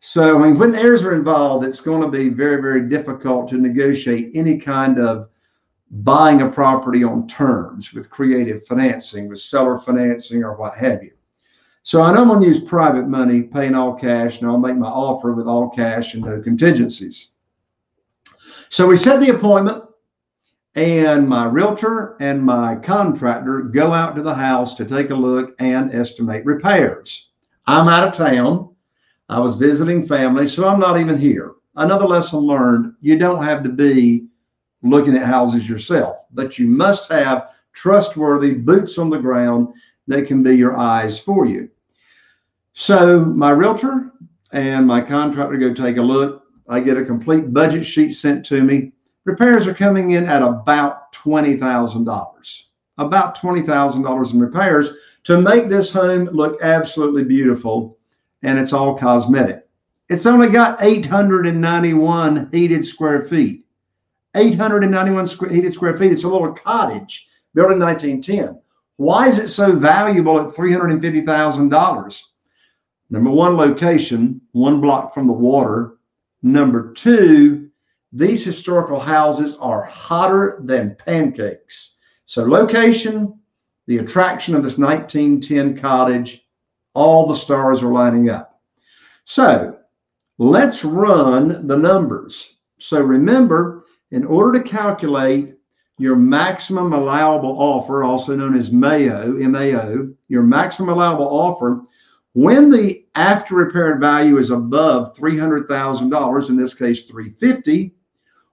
So, 0.00 0.38
I 0.38 0.46
mean, 0.46 0.58
when 0.58 0.76
heirs 0.76 1.02
are 1.02 1.14
involved, 1.14 1.64
it's 1.64 1.80
going 1.80 2.02
to 2.02 2.08
be 2.08 2.28
very, 2.28 2.62
very 2.62 2.88
difficult 2.88 3.48
to 3.50 3.58
negotiate 3.58 4.30
any 4.34 4.58
kind 4.58 4.98
of 4.98 5.28
buying 5.90 6.42
a 6.42 6.48
property 6.48 7.02
on 7.02 7.26
terms 7.26 7.92
with 7.92 8.10
creative 8.10 8.64
financing, 8.64 9.28
with 9.28 9.40
seller 9.40 9.78
financing, 9.78 10.44
or 10.44 10.54
what 10.56 10.76
have 10.76 11.02
you. 11.02 11.12
So 11.82 12.02
I 12.02 12.12
know 12.12 12.22
I'm 12.22 12.28
going 12.28 12.42
to 12.42 12.46
use 12.46 12.60
private 12.60 13.08
money, 13.08 13.42
paying 13.42 13.74
all 13.74 13.94
cash, 13.94 14.40
and 14.40 14.48
I'll 14.48 14.58
make 14.58 14.76
my 14.76 14.86
offer 14.86 15.32
with 15.32 15.46
all 15.46 15.70
cash 15.70 16.14
and 16.14 16.22
no 16.22 16.40
contingencies. 16.40 17.30
So 18.68 18.86
we 18.86 18.96
set 18.96 19.20
the 19.20 19.34
appointment, 19.34 19.82
and 20.74 21.26
my 21.26 21.46
realtor 21.46 22.16
and 22.20 22.42
my 22.42 22.76
contractor 22.76 23.62
go 23.62 23.92
out 23.92 24.14
to 24.16 24.22
the 24.22 24.34
house 24.34 24.74
to 24.74 24.84
take 24.84 25.10
a 25.10 25.14
look 25.14 25.56
and 25.58 25.92
estimate 25.92 26.44
repairs. 26.44 27.30
I'm 27.66 27.88
out 27.88 28.06
of 28.06 28.12
town. 28.12 28.74
I 29.28 29.40
was 29.40 29.56
visiting 29.56 30.06
family, 30.06 30.46
so 30.46 30.66
I'm 30.66 30.80
not 30.80 30.98
even 30.98 31.18
here. 31.18 31.52
Another 31.76 32.06
lesson 32.06 32.40
learned 32.40 32.94
you 33.00 33.18
don't 33.18 33.42
have 33.44 33.62
to 33.62 33.68
be 33.68 34.28
looking 34.82 35.16
at 35.16 35.26
houses 35.26 35.68
yourself, 35.68 36.24
but 36.32 36.58
you 36.58 36.66
must 36.66 37.12
have 37.12 37.50
trustworthy 37.72 38.54
boots 38.54 38.96
on 38.96 39.10
the 39.10 39.18
ground 39.18 39.68
that 40.06 40.26
can 40.26 40.42
be 40.42 40.56
your 40.56 40.76
eyes 40.76 41.18
for 41.18 41.44
you. 41.44 41.68
So, 42.72 43.24
my 43.24 43.50
realtor 43.50 44.12
and 44.52 44.86
my 44.86 45.02
contractor 45.02 45.58
go 45.58 45.74
take 45.74 45.98
a 45.98 46.02
look. 46.02 46.44
I 46.68 46.80
get 46.80 46.96
a 46.96 47.04
complete 47.04 47.52
budget 47.52 47.84
sheet 47.84 48.12
sent 48.12 48.46
to 48.46 48.62
me. 48.62 48.92
Repairs 49.24 49.66
are 49.66 49.74
coming 49.74 50.12
in 50.12 50.26
at 50.26 50.42
about 50.42 51.12
$20,000. 51.12 52.62
About 52.96 53.38
$20,000 53.38 54.32
in 54.32 54.40
repairs 54.40 54.90
to 55.24 55.40
make 55.40 55.68
this 55.68 55.92
home 55.92 56.24
look 56.32 56.62
absolutely 56.62 57.24
beautiful 57.24 57.97
and 58.42 58.58
it's 58.58 58.72
all 58.72 58.96
cosmetic. 58.96 59.66
It's 60.08 60.26
only 60.26 60.48
got 60.48 60.82
891 60.82 62.48
heated 62.52 62.84
square 62.84 63.22
feet. 63.22 63.64
891 64.34 65.26
square, 65.26 65.50
heated 65.50 65.72
square 65.72 65.96
feet. 65.96 66.12
It's 66.12 66.24
a 66.24 66.28
little 66.28 66.52
cottage 66.52 67.28
built 67.54 67.72
in 67.72 67.78
1910. 67.78 68.60
Why 68.96 69.28
is 69.28 69.38
it 69.38 69.48
so 69.48 69.72
valuable 69.72 70.40
at 70.40 70.54
$350,000? 70.54 72.20
Number 73.10 73.30
one, 73.30 73.56
location, 73.56 74.40
one 74.52 74.80
block 74.80 75.14
from 75.14 75.26
the 75.26 75.32
water. 75.32 75.98
Number 76.42 76.92
two, 76.92 77.70
these 78.12 78.44
historical 78.44 78.98
houses 78.98 79.56
are 79.58 79.82
hotter 79.82 80.60
than 80.62 80.96
pancakes. 80.96 81.96
So, 82.24 82.44
location, 82.44 83.38
the 83.86 83.98
attraction 83.98 84.54
of 84.54 84.62
this 84.62 84.78
1910 84.78 85.78
cottage, 85.78 86.46
all 86.98 87.26
the 87.26 87.34
stars 87.34 87.80
are 87.80 87.92
lining 87.92 88.28
up. 88.28 88.60
So 89.24 89.78
let's 90.38 90.84
run 90.84 91.68
the 91.68 91.76
numbers. 91.76 92.56
So 92.78 93.00
remember, 93.00 93.84
in 94.10 94.24
order 94.24 94.58
to 94.58 94.68
calculate 94.68 95.54
your 95.98 96.16
maximum 96.16 96.92
allowable 96.92 97.56
offer, 97.56 98.02
also 98.02 98.34
known 98.34 98.56
as 98.56 98.72
MAO, 98.72 99.26
MAO, 99.28 100.08
your 100.26 100.42
maximum 100.42 100.88
allowable 100.90 101.28
offer, 101.28 101.82
when 102.34 102.68
the 102.68 103.06
after 103.14 103.54
repaired 103.54 104.00
value 104.00 104.38
is 104.38 104.50
above 104.50 105.16
$300,000, 105.16 106.48
in 106.48 106.56
this 106.56 106.74
case 106.74 107.02
350, 107.02 107.94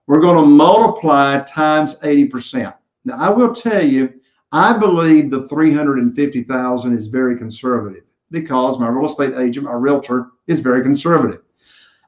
we're 0.06 0.22
going 0.22 0.44
to 0.44 0.50
multiply 0.50 1.40
times 1.42 2.00
80%. 2.00 2.76
Now 3.06 3.18
I 3.18 3.30
will 3.30 3.54
tell 3.54 3.84
you, 3.84 4.14
I 4.52 4.78
believe 4.78 5.32
the 5.32 5.48
350,000 5.48 6.94
is 6.94 7.08
very 7.08 7.38
conservative 7.38 8.04
because 8.36 8.78
my 8.78 8.88
real 8.88 9.10
estate 9.10 9.34
agent, 9.36 9.66
my 9.66 9.74
realtor, 9.74 10.28
is 10.46 10.60
very 10.60 10.84
conservative. 10.84 11.42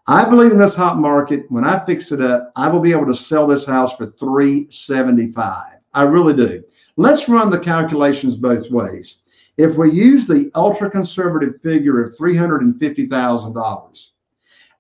I 0.06 0.30
believe 0.30 0.52
in 0.52 0.60
this 0.60 0.76
hot 0.76 1.00
market. 1.00 1.50
When 1.50 1.66
I 1.66 1.84
fix 1.86 2.12
it 2.12 2.22
up, 2.22 2.52
I 2.56 2.70
will 2.70 2.80
be 2.80 2.92
able 2.92 3.08
to 3.08 3.14
sell 3.14 3.48
this 3.48 3.66
house 3.66 3.96
for 3.96 4.06
375. 4.06 5.64
I 5.94 6.04
really 6.04 6.36
do. 6.36 6.64
Let's 6.96 7.28
run 7.28 7.50
the 7.50 7.60
calculations 7.60 8.36
both 8.36 8.70
ways. 8.70 9.24
If 9.58 9.78
we 9.78 9.92
use 9.92 10.28
the 10.28 10.52
ultra 10.54 10.88
conservative 10.90 11.60
figure 11.62 12.04
of 12.04 12.16
$350,000 12.16 14.10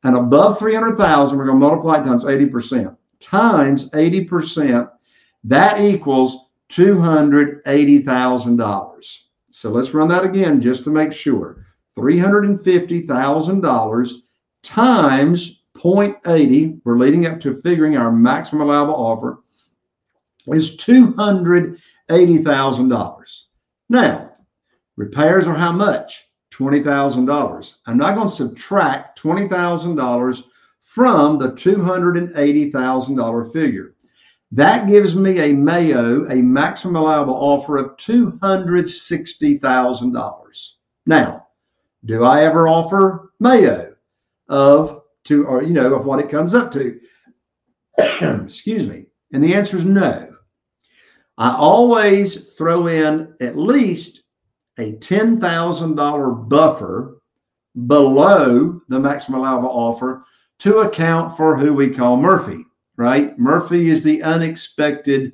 and 0.04 0.16
above 0.16 0.60
300,000, 0.60 1.38
we're 1.38 1.46
going 1.46 1.60
to 1.60 1.66
multiply 1.66 2.00
it 2.00 2.04
times 2.04 2.26
80%. 2.26 2.96
Times 3.20 3.90
80%, 3.90 4.88
that 5.46 5.82
equals 5.82 6.50
$280,000. 6.70 9.20
So 9.58 9.72
let's 9.72 9.96
run 9.96 10.10
that 10.10 10.24
again 10.24 10.62
just 10.62 10.84
to 10.84 10.92
make 10.92 11.12
sure. 11.12 11.66
$350,000 11.98 14.14
times 14.62 15.62
0.80, 15.76 16.80
we're 16.86 17.00
leading 17.00 17.26
up 17.26 17.40
to 17.40 17.56
figuring 17.56 17.98
our 17.98 18.12
maximum 18.12 18.62
allowable 18.62 18.94
offer, 18.94 19.40
is 20.46 20.78
$280,000. 20.78 23.42
Now, 23.90 24.30
repairs 24.96 25.48
are 25.48 25.56
how 25.56 25.72
much? 25.72 26.30
$20,000. 26.54 27.74
I'm 27.88 27.98
not 27.98 28.14
going 28.14 28.30
to 28.30 28.36
subtract 28.36 29.20
$20,000 29.20 30.44
from 30.82 31.40
the 31.40 31.54
$280,000 31.54 33.54
figure. 33.54 33.96
That 34.52 34.88
gives 34.88 35.16
me 35.16 35.40
a 35.40 35.54
MAO, 35.54 36.26
a 36.30 36.42
maximum 36.42 36.96
allowable 36.96 37.36
offer 37.36 37.78
of 37.78 37.98
$260,000. 37.98 40.70
Now, 41.06 41.48
do 42.06 42.24
I 42.24 42.46
ever 42.46 42.70
offer 42.70 43.34
MAO 43.40 43.90
of 44.48 45.02
to 45.26 45.46
or 45.46 45.62
you 45.64 45.74
know 45.74 45.96
of 45.96 46.06
what 46.06 46.20
it 46.20 46.30
comes 46.30 46.56
up 46.56 46.72
to? 46.72 46.98
Excuse 47.98 48.88
me. 48.88 49.08
And 49.34 49.44
the 49.44 49.54
answer 49.54 49.76
is 49.76 49.84
no. 49.84 50.34
I 51.38 51.54
always 51.54 52.54
throw 52.54 52.88
in 52.88 53.34
at 53.42 53.58
least 53.58 54.22
a 54.80 54.94
$10,000 54.94 56.50
buffer 56.50 57.18
below 57.86 58.80
the 58.88 59.00
maximum 59.00 59.42
allowable 59.42 59.70
offer 59.70 60.24
to 60.60 60.80
account 60.80 61.36
for 61.36 61.58
who 61.58 61.74
we 61.74 61.90
call 61.90 62.16
Murphy 62.16 62.64
right? 62.98 63.38
Murphy 63.40 63.90
is 63.90 64.04
the 64.04 64.22
unexpected 64.24 65.34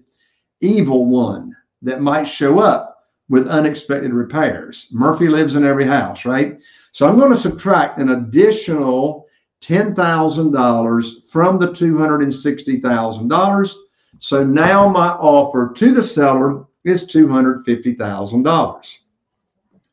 evil 0.62 1.06
one 1.06 1.56
that 1.82 2.02
might 2.02 2.24
show 2.24 2.60
up 2.60 2.94
with 3.30 3.48
unexpected 3.48 4.14
repairs. 4.14 4.88
Murphy 4.92 5.28
lives 5.28 5.56
in 5.56 5.66
every 5.66 5.86
house, 5.86 6.26
right? 6.26 6.62
So 6.92 7.08
I'm 7.08 7.18
going 7.18 7.32
to 7.32 7.38
subtract 7.38 8.00
an 8.00 8.10
additional 8.10 9.28
$10,000 9.62 11.30
from 11.30 11.58
the 11.58 11.70
$260,000. 11.70 13.74
So 14.20 14.44
now 14.44 14.90
my 14.90 15.10
offer 15.10 15.72
to 15.76 15.94
the 15.94 16.02
seller 16.02 16.66
is 16.84 17.06
$250,000. 17.06 18.98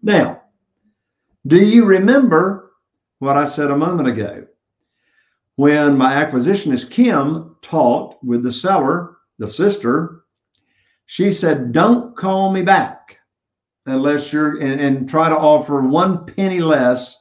Now, 0.02 0.42
do 1.46 1.64
you 1.64 1.84
remember 1.84 2.72
what 3.20 3.36
I 3.36 3.44
said 3.44 3.70
a 3.70 3.76
moment 3.76 4.08
ago? 4.08 4.44
When 5.60 5.94
my 5.94 6.14
acquisitionist 6.14 6.90
Kim 6.90 7.54
talked 7.60 8.24
with 8.24 8.42
the 8.42 8.50
seller, 8.50 9.18
the 9.38 9.46
sister, 9.46 10.22
she 11.04 11.30
said, 11.30 11.72
Don't 11.72 12.16
call 12.16 12.50
me 12.50 12.62
back 12.62 13.18
unless 13.84 14.32
you're 14.32 14.58
and, 14.58 14.80
and 14.80 15.06
try 15.06 15.28
to 15.28 15.36
offer 15.36 15.82
one 15.82 16.24
penny 16.24 16.60
less 16.60 17.14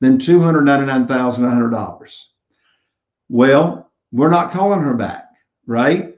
than 0.00 0.18
$299,900. 0.18 2.20
Well, 3.28 3.92
we're 4.10 4.28
not 4.28 4.50
calling 4.50 4.80
her 4.80 4.94
back, 4.94 5.26
right? 5.68 6.16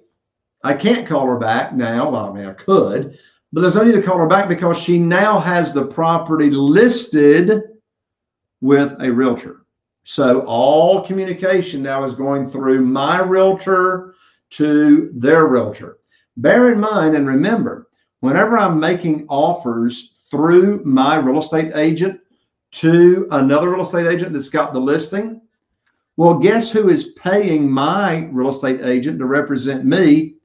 I 0.65 0.73
can't 0.73 1.07
call 1.07 1.27
her 1.27 1.39
back 1.39 1.75
now. 1.75 2.09
Well, 2.09 2.31
I 2.31 2.33
mean, 2.33 2.47
I 2.47 2.55
could, 2.55 3.19
but 3.53 3.61
there's 3.61 3.75
no 3.75 3.85
need 3.85 3.93
to 3.93 4.03
call 4.03 4.17
her 4.17 4.27
back 4.27 4.49
because 4.49 4.79
she 4.79 4.99
now 4.99 5.39
has 5.39 5.75
the 5.75 5.85
property 5.85 6.49
listed 6.49 7.65
with 8.63 8.97
a 8.99 9.13
realtor. 9.13 9.66
So 10.09 10.43
all 10.43 11.05
communication 11.05 11.83
now 11.83 12.05
is 12.05 12.15
going 12.15 12.49
through 12.49 12.81
my 12.83 13.21
realtor 13.21 14.15
to 14.51 15.11
their 15.13 15.47
realtor. 15.49 15.99
Bear 16.37 16.71
in 16.71 16.79
mind 16.79 17.17
and 17.17 17.27
remember, 17.27 17.89
whenever 18.21 18.57
I'm 18.57 18.79
making 18.79 19.27
offers 19.29 20.13
through 20.31 20.85
my 20.85 21.17
real 21.17 21.41
estate 21.41 21.73
agent 21.75 22.21
to 22.75 23.27
another 23.33 23.69
real 23.69 23.83
estate 23.83 24.07
agent 24.07 24.33
that's 24.33 24.49
got 24.49 24.73
the 24.73 24.79
listing, 24.79 25.41
well, 26.17 26.39
guess 26.39 26.71
who 26.71 26.89
is 26.89 27.13
paying 27.15 27.69
my 27.69 28.29
real 28.31 28.51
estate 28.51 28.83
agent 28.83 29.19
to 29.19 29.27
represent 29.27 29.85
me 29.85 30.37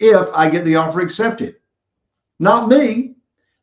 if 0.00 0.28
I 0.34 0.50
get 0.50 0.64
the 0.64 0.74
offer 0.74 1.00
accepted? 1.00 1.54
Not 2.40 2.68
me, 2.68 3.14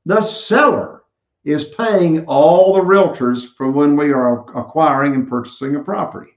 the 0.05 0.21
seller 0.21 1.00
is 1.43 1.73
paying 1.75 2.25
all 2.25 2.73
the 2.73 2.81
realtors 2.81 3.55
for 3.55 3.71
when 3.71 3.95
we 3.95 4.11
are 4.11 4.41
acquiring 4.57 5.15
and 5.15 5.27
purchasing 5.27 5.75
a 5.75 5.83
property. 5.83 6.31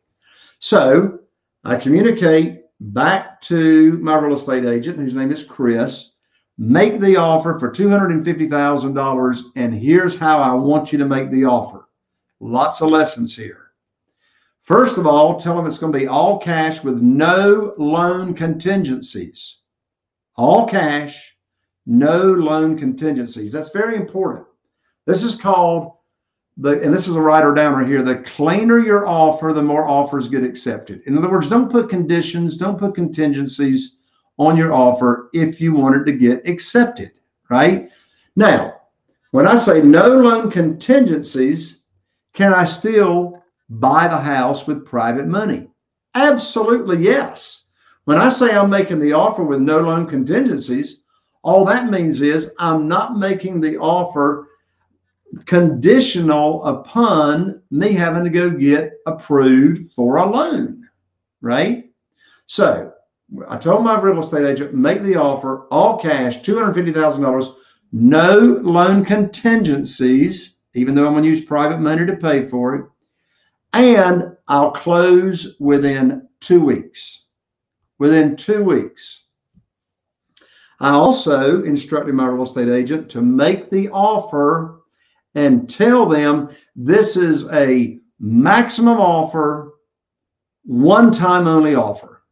So 0.58 1.18
I 1.64 1.76
communicate 1.76 2.62
back 2.80 3.40
to 3.42 3.98
my 3.98 4.16
real 4.16 4.36
estate 4.36 4.64
agent, 4.64 4.98
whose 4.98 5.14
name 5.14 5.30
is 5.30 5.44
Chris, 5.44 6.12
make 6.56 7.00
the 7.00 7.16
offer 7.16 7.58
for 7.58 7.70
$250,000, 7.70 9.42
and 9.56 9.74
here's 9.74 10.18
how 10.18 10.38
I 10.38 10.54
want 10.54 10.92
you 10.92 10.98
to 10.98 11.04
make 11.04 11.30
the 11.30 11.44
offer. 11.44 11.88
Lots 12.40 12.80
of 12.80 12.90
lessons 12.90 13.36
here. 13.36 13.64
First 14.62 14.96
of 14.96 15.06
all, 15.06 15.38
tell 15.38 15.56
them 15.56 15.66
it's 15.66 15.78
going 15.78 15.92
to 15.92 15.98
be 15.98 16.06
all 16.06 16.38
cash 16.38 16.82
with 16.82 17.02
no 17.02 17.74
loan 17.76 18.32
contingencies. 18.32 19.60
All 20.36 20.66
cash, 20.66 21.36
no 21.86 22.22
loan 22.22 22.78
contingencies. 22.78 23.52
That's 23.52 23.70
very 23.70 23.96
important. 23.96 24.46
This 25.06 25.22
is 25.22 25.40
called 25.40 25.92
the, 26.56 26.80
and 26.82 26.94
this 26.94 27.08
is 27.08 27.16
a 27.16 27.20
writer 27.20 27.52
down 27.52 27.74
right 27.74 27.86
here. 27.86 28.02
The 28.02 28.18
cleaner 28.18 28.78
your 28.78 29.06
offer, 29.06 29.52
the 29.52 29.62
more 29.62 29.88
offers 29.88 30.28
get 30.28 30.44
accepted. 30.44 31.02
In 31.06 31.18
other 31.18 31.30
words, 31.30 31.48
don't 31.48 31.70
put 31.70 31.90
conditions, 31.90 32.56
don't 32.56 32.78
put 32.78 32.94
contingencies 32.94 33.96
on 34.38 34.56
your 34.56 34.72
offer 34.72 35.30
if 35.32 35.60
you 35.60 35.74
want 35.74 35.96
it 35.96 36.04
to 36.04 36.16
get 36.16 36.48
accepted, 36.48 37.12
right? 37.50 37.90
Now, 38.36 38.80
when 39.32 39.46
I 39.46 39.56
say 39.56 39.82
no 39.82 40.08
loan 40.08 40.50
contingencies, 40.50 41.80
can 42.32 42.52
I 42.52 42.64
still 42.64 43.42
buy 43.68 44.06
the 44.06 44.18
house 44.18 44.66
with 44.66 44.86
private 44.86 45.26
money? 45.26 45.68
Absolutely 46.14 47.02
yes. 47.02 47.64
When 48.04 48.18
I 48.18 48.28
say 48.28 48.54
I'm 48.54 48.70
making 48.70 49.00
the 49.00 49.12
offer 49.12 49.42
with 49.42 49.60
no 49.60 49.80
loan 49.80 50.06
contingencies, 50.06 51.02
all 51.42 51.64
that 51.64 51.90
means 51.90 52.20
is 52.20 52.54
I'm 52.58 52.86
not 52.86 53.16
making 53.16 53.60
the 53.60 53.76
offer 53.78 54.48
conditional 55.46 56.64
upon 56.64 57.62
me 57.70 57.92
having 57.92 58.24
to 58.24 58.30
go 58.30 58.50
get 58.50 58.94
approved 59.06 59.92
for 59.92 60.16
a 60.16 60.26
loan, 60.26 60.88
right? 61.40 61.90
So 62.46 62.92
I 63.48 63.56
told 63.56 63.84
my 63.84 63.98
real 63.98 64.20
estate 64.20 64.44
agent, 64.44 64.74
make 64.74 65.02
the 65.02 65.16
offer, 65.16 65.66
all 65.70 65.98
cash, 65.98 66.40
$250,000, 66.40 67.54
no 67.92 68.38
loan 68.62 69.04
contingencies, 69.04 70.58
even 70.74 70.94
though 70.94 71.06
I'm 71.06 71.12
going 71.12 71.24
to 71.24 71.30
use 71.30 71.44
private 71.44 71.80
money 71.80 72.04
to 72.06 72.16
pay 72.16 72.46
for 72.46 72.74
it. 72.74 72.86
And 73.72 74.36
I'll 74.46 74.72
close 74.72 75.56
within 75.58 76.28
two 76.40 76.64
weeks. 76.64 77.24
Within 77.98 78.36
two 78.36 78.62
weeks. 78.62 79.24
I 80.80 80.90
also 80.90 81.62
instructed 81.62 82.14
my 82.14 82.26
real 82.26 82.42
estate 82.42 82.68
agent 82.68 83.08
to 83.10 83.22
make 83.22 83.70
the 83.70 83.88
offer 83.90 84.82
and 85.34 85.68
tell 85.68 86.06
them 86.06 86.50
this 86.76 87.16
is 87.16 87.48
a 87.50 87.98
maximum 88.20 88.98
offer, 88.98 89.72
one 90.64 91.10
time 91.10 91.46
only 91.46 91.74
offer. 91.74 92.22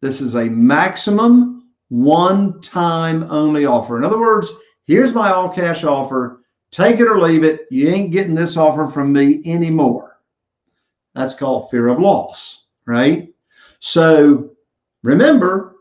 This 0.00 0.20
is 0.20 0.34
a 0.34 0.44
maximum 0.44 1.68
one 1.88 2.60
time 2.60 3.24
only 3.30 3.66
offer. 3.66 3.98
In 3.98 4.04
other 4.04 4.18
words, 4.18 4.50
here's 4.84 5.12
my 5.12 5.30
all 5.30 5.48
cash 5.48 5.84
offer. 5.84 6.40
Take 6.70 7.00
it 7.00 7.08
or 7.08 7.20
leave 7.20 7.44
it. 7.44 7.66
You 7.70 7.88
ain't 7.88 8.12
getting 8.12 8.34
this 8.34 8.56
offer 8.56 8.86
from 8.86 9.12
me 9.12 9.42
anymore. 9.44 10.20
That's 11.14 11.34
called 11.34 11.70
fear 11.70 11.88
of 11.88 11.98
loss, 11.98 12.66
right? 12.86 13.28
So 13.80 14.50
remember, 15.02 15.76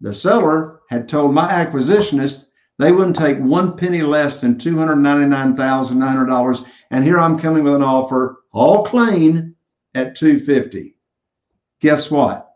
the 0.00 0.12
seller 0.12 0.80
had 0.90 1.08
told 1.08 1.34
my 1.34 1.50
acquisitionist 1.50 2.45
they 2.78 2.92
wouldn't 2.92 3.16
take 3.16 3.38
one 3.38 3.74
penny 3.76 4.02
less 4.02 4.40
than 4.40 4.54
$299,900. 4.56 6.66
And 6.90 7.04
here 7.04 7.18
I'm 7.18 7.38
coming 7.38 7.64
with 7.64 7.74
an 7.74 7.82
offer, 7.82 8.44
all 8.52 8.84
clean, 8.84 9.54
at 9.94 10.14
250. 10.14 10.94
Guess 11.80 12.10
what? 12.10 12.52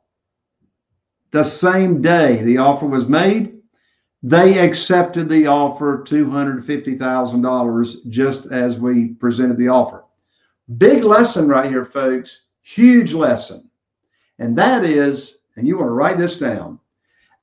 The 1.31 1.43
same 1.43 2.03
day 2.03 2.43
the 2.43 2.59
offer 2.59 2.85
was 2.87 3.07
made, 3.07 3.57
they 4.23 4.59
accepted 4.59 5.31
the 5.31 5.47
offer 5.47 6.03
$250,000 6.03 8.11
just 8.11 8.53
as 8.53 8.79
we 8.79 9.15
presented 9.15 9.57
the 9.57 9.69
offer. 9.69 10.05
Big 10.77 11.03
lesson 11.05 11.49
right 11.49 11.71
here, 11.71 11.87
folks. 11.87 12.49
Huge 12.63 13.15
lesson. 13.15 13.71
And 14.39 14.59
that 14.59 14.85
is, 14.85 15.39
and 15.57 15.67
you 15.67 15.79
want 15.79 15.89
to 15.89 15.93
write 15.93 16.19
this 16.19 16.37
down 16.37 16.80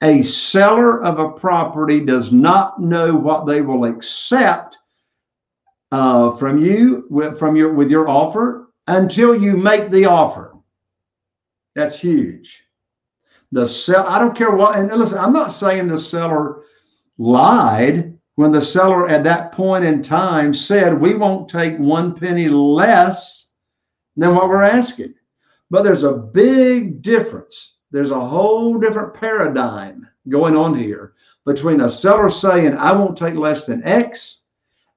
a 0.03 0.21
seller 0.21 1.03
of 1.03 1.19
a 1.19 1.31
property 1.31 1.99
does 1.99 2.31
not 2.31 2.79
know 2.79 3.15
what 3.15 3.45
they 3.45 3.61
will 3.61 3.85
accept 3.85 4.77
uh, 5.91 6.31
from 6.31 6.59
you 6.59 7.05
with, 7.09 7.39
from 7.39 7.55
your 7.55 7.73
with 7.73 7.89
your 7.89 8.07
offer 8.07 8.69
until 8.87 9.41
you 9.41 9.57
make 9.57 9.89
the 9.89 10.05
offer. 10.05 10.55
That's 11.75 11.97
huge. 11.97 12.63
The 13.51 13.65
sell 13.65 14.05
I 14.07 14.19
don't 14.19 14.37
care 14.37 14.51
what 14.51 14.75
and 14.77 14.91
listen, 14.91 15.17
I'm 15.17 15.33
not 15.33 15.51
saying 15.51 15.87
the 15.87 15.97
seller 15.97 16.63
lied 17.17 18.17
when 18.35 18.51
the 18.51 18.61
seller 18.61 19.07
at 19.07 19.23
that 19.23 19.51
point 19.51 19.85
in 19.85 20.03
time 20.03 20.53
said 20.53 20.99
we 20.99 21.15
won't 21.15 21.49
take 21.49 21.77
one 21.77 22.13
penny 22.13 22.49
less 22.49 23.53
than 24.15 24.35
what 24.35 24.49
we're 24.49 24.63
asking. 24.63 25.13
But 25.69 25.83
there's 25.83 26.03
a 26.03 26.13
big 26.13 27.01
difference 27.01 27.76
there's 27.91 28.11
a 28.11 28.19
whole 28.19 28.77
different 28.77 29.13
paradigm 29.13 30.07
going 30.27 30.55
on 30.55 30.75
here 30.75 31.13
between 31.45 31.81
a 31.81 31.89
seller 31.89 32.29
saying, 32.29 32.75
I 32.75 32.91
won't 32.91 33.17
take 33.17 33.35
less 33.35 33.65
than 33.65 33.83
X, 33.85 34.43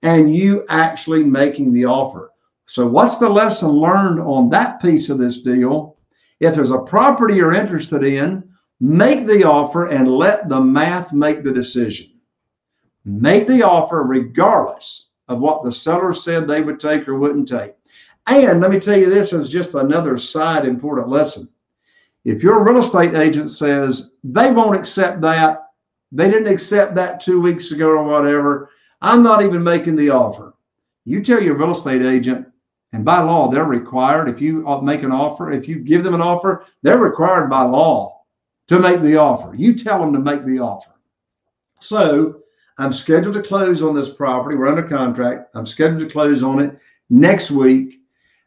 and 0.03 0.35
you 0.35 0.65
actually 0.69 1.23
making 1.23 1.73
the 1.73 1.85
offer. 1.85 2.33
So, 2.67 2.87
what's 2.87 3.19
the 3.19 3.29
lesson 3.29 3.71
learned 3.71 4.21
on 4.21 4.49
that 4.51 4.81
piece 4.81 5.11
of 5.11 5.19
this 5.19 5.43
deal? 5.43 5.97
If 6.41 6.55
there's 6.55 6.71
a 6.71 6.79
property 6.79 7.35
you're 7.35 7.53
interested 7.53 8.03
in, 8.03 8.49
make 8.81 9.27
the 9.27 9.45
offer 9.45 9.87
and 9.87 10.09
let 10.09 10.49
the 10.49 10.61
math 10.61 11.13
make 11.13 11.45
the 11.45 11.53
decision. 11.53 12.11
Make 13.05 13.47
the 13.47 13.63
offer 13.63 14.03
regardless 14.03 15.09
of 15.29 15.41
what 15.41 15.63
the 15.63 15.73
seller 15.73 16.13
said 16.13 16.47
they 16.47 16.63
would 16.63 16.81
take 16.81 17.07
or 17.07 17.19
wouldn't 17.19 17.49
take. 17.49 17.75
And 18.27 18.61
let 18.61 18.71
me 18.71 18.81
tell 18.81 18.99
you 18.99 19.09
this 19.09 19.33
is 19.33 19.49
just 19.49 19.75
another 19.75 20.19
side 20.19 20.65
important 20.65 21.09
lesson. 21.09 21.49
If 22.25 22.43
your 22.43 22.65
real 22.65 22.79
estate 22.79 23.17
agent 23.17 23.51
says 23.51 24.17
they 24.23 24.53
won't 24.53 24.77
accept 24.77 25.21
that, 25.23 25.71
they 26.13 26.31
didn't 26.31 26.53
accept 26.53 26.95
that 26.97 27.21
two 27.21 27.41
weeks 27.41 27.71
ago 27.71 27.89
or 27.89 28.05
whatever, 28.05 28.71
I'm 29.01 29.23
not 29.23 29.43
even 29.43 29.63
making 29.63 29.97
the 29.97 30.11
offer. 30.11 30.55
You 31.05 31.23
tell 31.23 31.43
your 31.43 31.57
real 31.57 31.71
estate 31.71 32.03
agent, 32.03 32.47
and 32.93 33.05
by 33.05 33.21
law, 33.21 33.49
they're 33.49 33.65
required, 33.65 34.29
if 34.29 34.41
you 34.41 34.63
make 34.83 35.03
an 35.03 35.13
offer, 35.13 35.53
if 35.53 35.67
you 35.69 35.77
give 35.79 36.05
them 36.05 36.15
an 36.15 36.21
offer, 36.21 36.67
they're 36.83 36.99
required 36.99 37.49
by 37.49 37.63
law 37.63 38.23
to 38.69 38.79
make 38.79 39.01
the 39.01 39.17
offer. 39.17 39.55
You 39.55 39.75
tell 39.75 40.01
them 40.01 40.13
to 40.13 40.19
make 40.19 40.45
the 40.45 40.59
offer. 40.59 40.91
So 41.79 42.43
I'm 42.79 42.93
scheduled 42.93 43.35
to 43.35 43.43
close 43.43 43.81
on 43.81 43.95
this 43.95 44.11
property. 44.11 44.57
We're 44.57 44.69
under 44.69 44.83
contract. 44.83 45.51
I'm 45.55 45.67
scheduled 45.67 46.01
to 46.01 46.09
close 46.11 46.43
on 46.43 46.61
it 46.61 46.79
next 47.09 47.51
week. 47.51 48.01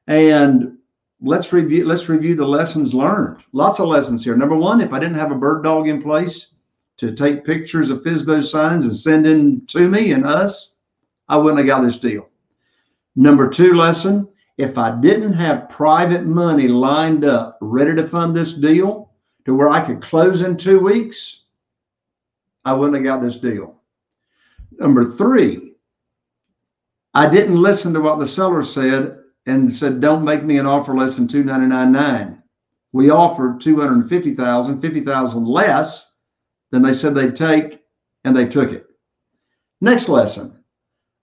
And 0.07 0.77
let's 1.23 1.53
review 1.53 1.87
let's 1.87 2.09
review 2.09 2.35
the 2.35 2.45
lessons 2.45 2.93
learned. 2.93 3.43
Lots 3.53 3.79
of 3.79 3.87
lessons 3.87 4.23
here. 4.23 4.35
Number 4.35 4.55
one, 4.55 4.81
if 4.81 4.93
I 4.93 4.99
didn't 4.99 5.17
have 5.17 5.31
a 5.31 5.35
bird 5.35 5.63
dog 5.63 5.87
in 5.87 6.01
place 6.01 6.53
to 6.97 7.13
take 7.13 7.45
pictures 7.45 7.89
of 7.89 8.01
FSBO 8.01 8.43
signs 8.43 8.85
and 8.85 8.95
send 8.95 9.25
in 9.25 9.65
to 9.67 9.87
me 9.87 10.11
and 10.11 10.25
us, 10.25 10.75
I 11.29 11.37
wouldn't 11.37 11.57
have 11.59 11.67
got 11.67 11.81
this 11.81 11.97
deal. 11.97 12.29
Number 13.15 13.49
two 13.49 13.73
lesson, 13.73 14.27
if 14.57 14.77
I 14.77 14.99
didn't 14.99 15.33
have 15.33 15.69
private 15.69 16.25
money 16.25 16.67
lined 16.67 17.25
up 17.25 17.57
ready 17.61 17.95
to 17.95 18.07
fund 18.07 18.35
this 18.35 18.53
deal 18.53 19.11
to 19.45 19.55
where 19.55 19.69
I 19.69 19.81
could 19.81 20.01
close 20.01 20.41
in 20.41 20.57
two 20.57 20.79
weeks, 20.79 21.45
I 22.65 22.73
wouldn't 22.73 22.95
have 22.95 23.03
got 23.03 23.21
this 23.21 23.37
deal. 23.37 23.81
Number 24.79 25.05
three, 25.05 25.73
I 27.13 27.29
didn't 27.29 27.61
listen 27.61 27.93
to 27.93 28.01
what 28.01 28.19
the 28.19 28.25
seller 28.25 28.63
said 28.63 29.22
and 29.45 29.73
said, 29.73 30.01
"Don't 30.01 30.23
make 30.23 30.43
me 30.43 30.57
an 30.57 30.65
offer 30.65 30.95
less 30.95 31.15
than 31.15 31.27
two 31.27 31.43
ninety 31.43 31.67
nine 31.67 31.91
nine." 31.91 32.41
We 32.91 33.09
offered 33.09 33.59
two 33.59 33.79
hundred 33.79 34.07
fifty 34.07 34.35
thousand, 34.35 34.81
fifty 34.81 35.01
thousand 35.01 35.45
less 35.45 36.11
than 36.71 36.81
they 36.81 36.93
said 36.93 37.15
they'd 37.15 37.35
take, 37.35 37.81
and 38.23 38.35
they 38.35 38.47
took 38.47 38.71
it. 38.71 38.85
Next 39.81 40.09
lesson. 40.09 40.63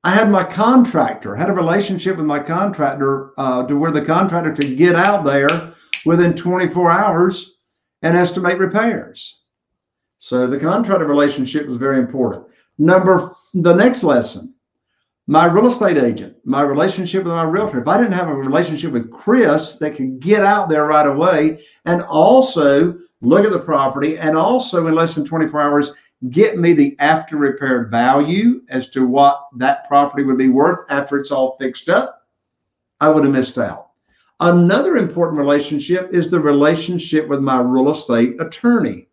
I 0.02 0.11
had 0.11 0.30
my 0.30 0.44
contractor, 0.44 1.37
had 1.37 1.50
a 1.50 1.54
relationship 1.54 2.16
with 2.16 2.24
my 2.24 2.38
contractor 2.38 3.33
uh, 3.37 3.66
to 3.66 3.76
where 3.76 3.90
the 3.90 4.04
contractor 4.04 4.54
could 4.54 4.78
get 4.78 4.94
out 4.94 5.24
there 5.24 5.74
within 6.06 6.35
24 6.35 6.90
hours 6.90 7.59
and 8.00 8.16
estimate 8.16 8.59
repairs. 8.59 9.42
So 10.18 10.46
the 10.46 10.59
contractor 10.59 11.06
relationship 11.06 11.66
was 11.66 11.76
very 11.76 11.98
important. 11.98 12.46
Number 12.78 13.35
the 13.52 13.74
next 13.74 14.02
lesson, 14.02 14.54
my 15.30 15.44
real 15.44 15.68
estate 15.68 15.96
agent, 15.96 16.34
my 16.44 16.60
relationship 16.60 17.22
with 17.22 17.32
my 17.32 17.44
realtor. 17.44 17.80
If 17.80 17.86
I 17.86 17.98
didn't 17.98 18.14
have 18.14 18.26
a 18.26 18.34
relationship 18.34 18.90
with 18.90 19.12
Chris 19.12 19.74
that 19.74 19.94
could 19.94 20.18
get 20.18 20.42
out 20.42 20.68
there 20.68 20.86
right 20.86 21.06
away 21.06 21.64
and 21.84 22.02
also 22.02 22.98
look 23.20 23.44
at 23.44 23.52
the 23.52 23.60
property 23.60 24.18
and 24.18 24.36
also 24.36 24.88
in 24.88 24.94
less 24.96 25.14
than 25.14 25.24
24 25.24 25.60
hours 25.60 25.92
get 26.30 26.58
me 26.58 26.72
the 26.72 26.96
after 26.98 27.36
repair 27.36 27.84
value 27.84 28.62
as 28.70 28.88
to 28.88 29.06
what 29.06 29.46
that 29.56 29.86
property 29.86 30.24
would 30.24 30.36
be 30.36 30.48
worth 30.48 30.80
after 30.90 31.16
it's 31.16 31.30
all 31.30 31.56
fixed 31.60 31.88
up, 31.88 32.26
I 33.00 33.08
would 33.08 33.22
have 33.22 33.32
missed 33.32 33.56
out. 33.56 33.90
Another 34.40 34.96
important 34.96 35.38
relationship 35.38 36.12
is 36.12 36.28
the 36.28 36.40
relationship 36.40 37.28
with 37.28 37.38
my 37.38 37.60
real 37.60 37.90
estate 37.90 38.34
attorney. 38.42 39.06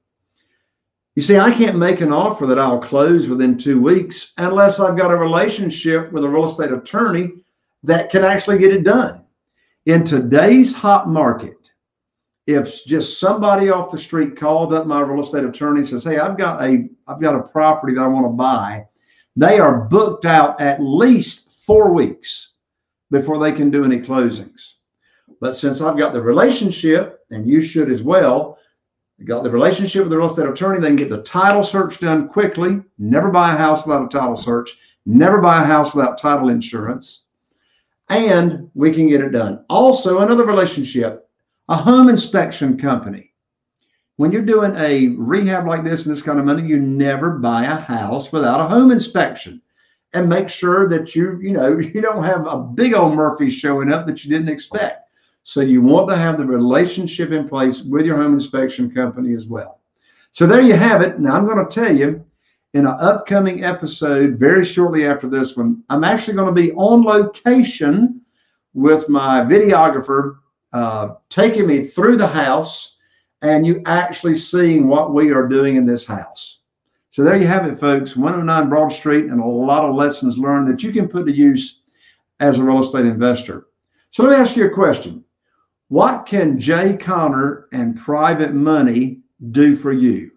You 1.17 1.23
see, 1.23 1.39
I 1.39 1.51
can't 1.51 1.80
make 1.80 2.01
an 2.01 2.13
offer 2.13 2.45
that 2.45 2.60
I'll 2.60 2.77
close 2.77 3.27
within 3.27 3.58
two 3.58 3.82
weeks 3.82 4.34
unless 4.38 4.80
I've 4.80 4.95
got 4.95 5.10
a 5.10 5.17
relationship 5.17 6.12
with 6.12 6.23
a 6.23 6.30
real 6.30 6.45
estate 6.45 6.71
attorney 6.71 7.32
that 7.82 8.12
can 8.12 8.23
actually 8.23 8.60
get 8.60 8.71
it 8.71 8.84
done. 8.84 9.23
In 9.88 10.03
today's 10.03 10.75
hot 10.75 11.10
market, 11.10 11.71
if 12.45 12.86
just 12.86 13.19
somebody 13.19 13.71
off 13.71 13.91
the 13.91 13.97
street 13.97 14.36
called 14.36 14.75
up 14.75 14.86
my 14.86 15.01
real 15.01 15.23
estate 15.23 15.43
attorney 15.43 15.80
and 15.80 15.88
says, 15.88 16.03
"Hey, 16.03 16.19
I've 16.19 16.38
got 16.38 16.63
a 16.63 16.88
I've 17.08 17.19
got 17.19 17.34
a 17.34 17.41
property 17.41 17.95
that 17.95 18.03
I 18.03 18.08
want 18.08 18.27
to 18.27 18.34
buy," 18.34 18.86
they 19.36 19.58
are 19.58 19.86
booked 19.86 20.25
out 20.25 20.62
at 20.62 20.84
least 20.84 21.51
four 21.65 21.91
weeks 21.91 22.51
before 23.10 23.39
they 23.39 23.53
can 23.53 23.71
do 23.71 23.84
any 23.84 23.99
closings. 23.99 24.73
But 25.41 25.56
since 25.56 25.82
I've 25.82 25.97
got 25.97 26.13
the 26.13 26.21
relationship, 26.21 27.21
and 27.32 27.49
you 27.49 27.63
should 27.63 27.89
as 27.89 28.03
well, 28.03 28.60
got 29.25 29.43
the 29.43 29.51
relationship 29.51 30.03
with 30.03 30.12
the 30.12 30.17
real 30.17 30.27
estate 30.27 30.47
attorney, 30.47 30.80
they 30.80 30.88
can 30.88 30.95
get 30.95 31.10
the 31.10 31.23
title 31.23 31.63
search 31.63 31.99
done 31.99 32.27
quickly. 32.27 32.82
Never 32.99 33.30
buy 33.30 33.53
a 33.53 33.58
house 33.58 33.86
without 33.86 34.06
a 34.06 34.17
title 34.17 34.36
search. 34.36 34.77
Never 35.06 35.39
buy 35.39 35.63
a 35.63 35.65
house 35.65 35.95
without 35.95 36.17
title 36.17 36.49
insurance. 36.49 37.23
And 38.10 38.69
we 38.73 38.93
can 38.93 39.08
get 39.08 39.21
it 39.21 39.32
done. 39.32 39.65
Also, 39.69 40.19
another 40.19 40.45
relationship, 40.45 41.30
a 41.67 41.75
home 41.75 42.10
inspection 42.10 42.77
company. 42.77 43.34
When 44.17 44.32
you're 44.32 44.41
doing 44.41 44.75
a 44.75 45.10
rehab 45.17 45.67
like 45.67 45.84
this 45.84 46.06
and 46.06 46.15
this 46.15 46.23
kind 46.23 46.39
of 46.39 46.45
money, 46.45 46.67
you 46.67 46.77
never 46.80 47.32
buy 47.38 47.65
a 47.65 47.75
house 47.75 48.32
without 48.32 48.62
a 48.62 48.67
home 48.67 48.91
inspection 48.91 49.62
and 50.13 50.30
make 50.30 50.49
sure 50.49 50.88
that 50.89 51.15
you, 51.15 51.39
you 51.41 51.51
know, 51.51 51.77
you 51.80 52.01
don't 52.01 52.23
have 52.23 52.47
a 52.47 52.60
big 52.60 52.93
old 52.93 53.15
Murphy 53.15 53.49
showing 53.49 53.91
up 53.91 54.08
that 54.08 54.23
you 54.23 54.30
didn't 54.30 54.49
expect. 54.49 55.07
So 55.48 55.62
you 55.62 55.82
want 55.82 56.10
to 56.10 56.18
have 56.18 56.38
the 56.38 56.46
relationship 56.46 57.32
in 57.32 57.48
place 57.48 57.82
with 57.82 58.06
your 58.06 58.18
home 58.18 58.34
inspection 58.34 58.92
company 58.92 59.34
as 59.34 59.46
well. 59.46 59.80
So 60.34 60.46
there 60.46 60.60
you 60.60 60.74
have 60.74 61.02
it. 61.02 61.22
Now 61.22 61.38
I'm 61.38 61.46
going 61.46 61.66
to 61.66 61.74
tell 61.74 61.96
you 61.96 62.26
in 62.74 62.86
an 62.86 62.98
upcoming 63.00 63.64
episode 63.64 64.38
very 64.38 64.66
shortly 64.66 65.06
after 65.06 65.30
this 65.30 65.56
one, 65.56 65.86
I'm 65.90 66.04
actually 66.04 66.34
going 66.34 66.54
to 66.54 66.62
be 66.62 66.74
on 66.74 67.02
location 67.02 68.20
with 68.74 69.08
my 69.08 69.40
videographer 69.40 70.40
uh, 70.74 71.14
taking 71.30 71.66
me 71.66 71.86
through 71.86 72.18
the 72.18 72.28
house 72.28 72.98
and 73.42 73.66
you 73.66 73.82
actually 73.86 74.36
seeing 74.36 74.90
what 74.90 75.14
we 75.14 75.32
are 75.32 75.48
doing 75.48 75.78
in 75.78 75.86
this 75.86 76.06
house. 76.06 76.60
So 77.12 77.24
there 77.24 77.38
you 77.38 77.48
have 77.48 77.66
it, 77.66 77.80
folks. 77.80 78.18
109 78.18 78.68
Broad 78.68 78.92
Street 78.92 79.28
and 79.28 79.40
a 79.40 79.46
lot 79.46 79.86
of 79.86 79.96
lessons 79.96 80.38
learned 80.38 80.68
that 80.68 80.84
you 80.84 80.92
can 80.92 81.08
put 81.08 81.26
to 81.26 81.34
use 81.34 81.84
as 82.42 82.60
a 82.60 82.64
real 82.64 82.84
estate 82.84 83.06
investor. 83.06 83.68
So 84.10 84.24
let 84.24 84.32
me 84.32 84.36
ask 84.36 84.58
you 84.58 84.66
a 84.66 84.70
question. 84.70 85.24
What 85.89 86.26
can 86.26 86.60
Jay 86.60 86.97
Conner 86.97 87.67
and 87.71 87.97
private 87.97 88.54
money 88.54 89.21
do 89.52 89.78
for 89.78 89.93
you? 89.93 90.32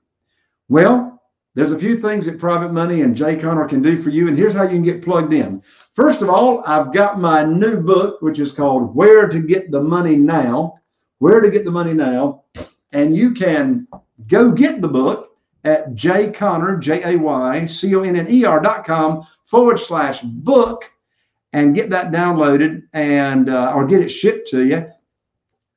Well, 0.69 1.21
there's 1.55 1.73
a 1.73 1.79
few 1.79 1.99
things 1.99 2.27
that 2.27 2.39
private 2.39 2.73
money 2.73 3.03
and 3.03 3.17
Jay 3.17 3.35
Conner 3.35 3.67
can 3.67 3.83
do 3.83 4.01
for 4.01 4.11
you, 4.11 4.29
and 4.29 4.39
here's 4.39 4.55
how 4.55 4.63
you 4.63 4.69
can 4.69 4.85
get 4.85 5.03
plugged 5.03 5.33
in. 5.33 5.61
First 5.93 6.23
of 6.23 6.31
all, 6.31 6.63
I've 6.65 6.93
got 6.93 7.19
my 7.19 7.45
new 7.45 7.81
book, 7.81 8.23
which 8.23 8.39
is 8.39 8.53
called 8.53 8.95
Where 8.95 9.29
to 9.29 9.41
Get 9.41 9.73
the 9.73 9.83
Money 9.83 10.15
Now. 10.15 10.79
Where 11.19 11.41
to 11.41 11.51
Get 11.51 11.65
the 11.65 11.73
Money 11.73 11.95
Now. 11.95 12.45
And 12.93 13.17
you 13.17 13.35
can 13.35 13.89
go 14.29 14.53
get 14.53 14.81
the 14.81 14.89
book 14.89 15.37
at 15.65 15.91
jayconner, 15.95 16.81
J 16.81 17.15
A 17.15 17.19
Y 17.19 17.67
C 17.67 17.95
O 17.97 18.03
N 18.03 18.17
N 18.17 18.31
E 18.31 18.45
R 18.45 18.61
dot 18.61 18.85
com 18.85 19.27
forward 19.45 19.79
slash 19.79 20.21
book 20.23 20.91
and 21.53 21.75
get 21.75 21.91
that 21.91 22.13
downloaded 22.13 22.83
and 22.93 23.49
uh, 23.49 23.73
or 23.75 23.87
get 23.87 24.01
it 24.01 24.09
shipped 24.09 24.49
to 24.51 24.65
you. 24.65 24.87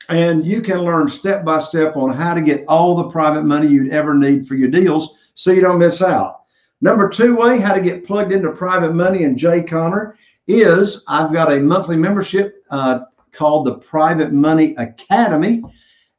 And 0.10 0.46
you 0.46 0.62
can 0.62 0.80
learn 0.80 1.08
step 1.08 1.46
by 1.46 1.60
step 1.60 1.96
on 1.96 2.16
how 2.16 2.34
to 2.34 2.42
get 2.42 2.66
all 2.68 2.96
the 2.96 3.10
private 3.10 3.44
money 3.44 3.68
you'd 3.68 3.94
ever 3.94 4.14
need 4.14 4.48
for 4.48 4.56
your 4.56 4.70
deals 4.70 5.18
so 5.34 5.52
you 5.52 5.62
don't 5.62 5.80
miss 5.80 6.02
out. 6.02 6.42
Number 6.82 7.08
two 7.08 7.36
way, 7.36 7.60
how 7.60 7.74
to 7.74 7.82
get 7.82 8.06
plugged 8.06 8.34
into 8.34 8.52
private 8.52 8.94
money 8.94 9.24
and 9.24 9.38
Jay 9.38 9.64
Conner 9.64 10.18
is 10.48 11.04
I've 11.08 11.32
got 11.32 11.54
a 11.54 11.62
monthly 11.62 11.96
membership 11.96 12.64
uh, 12.70 13.00
called 13.32 13.66
the 13.66 13.76
Private 13.76 14.34
Money 14.34 14.76
Academy. 14.76 15.64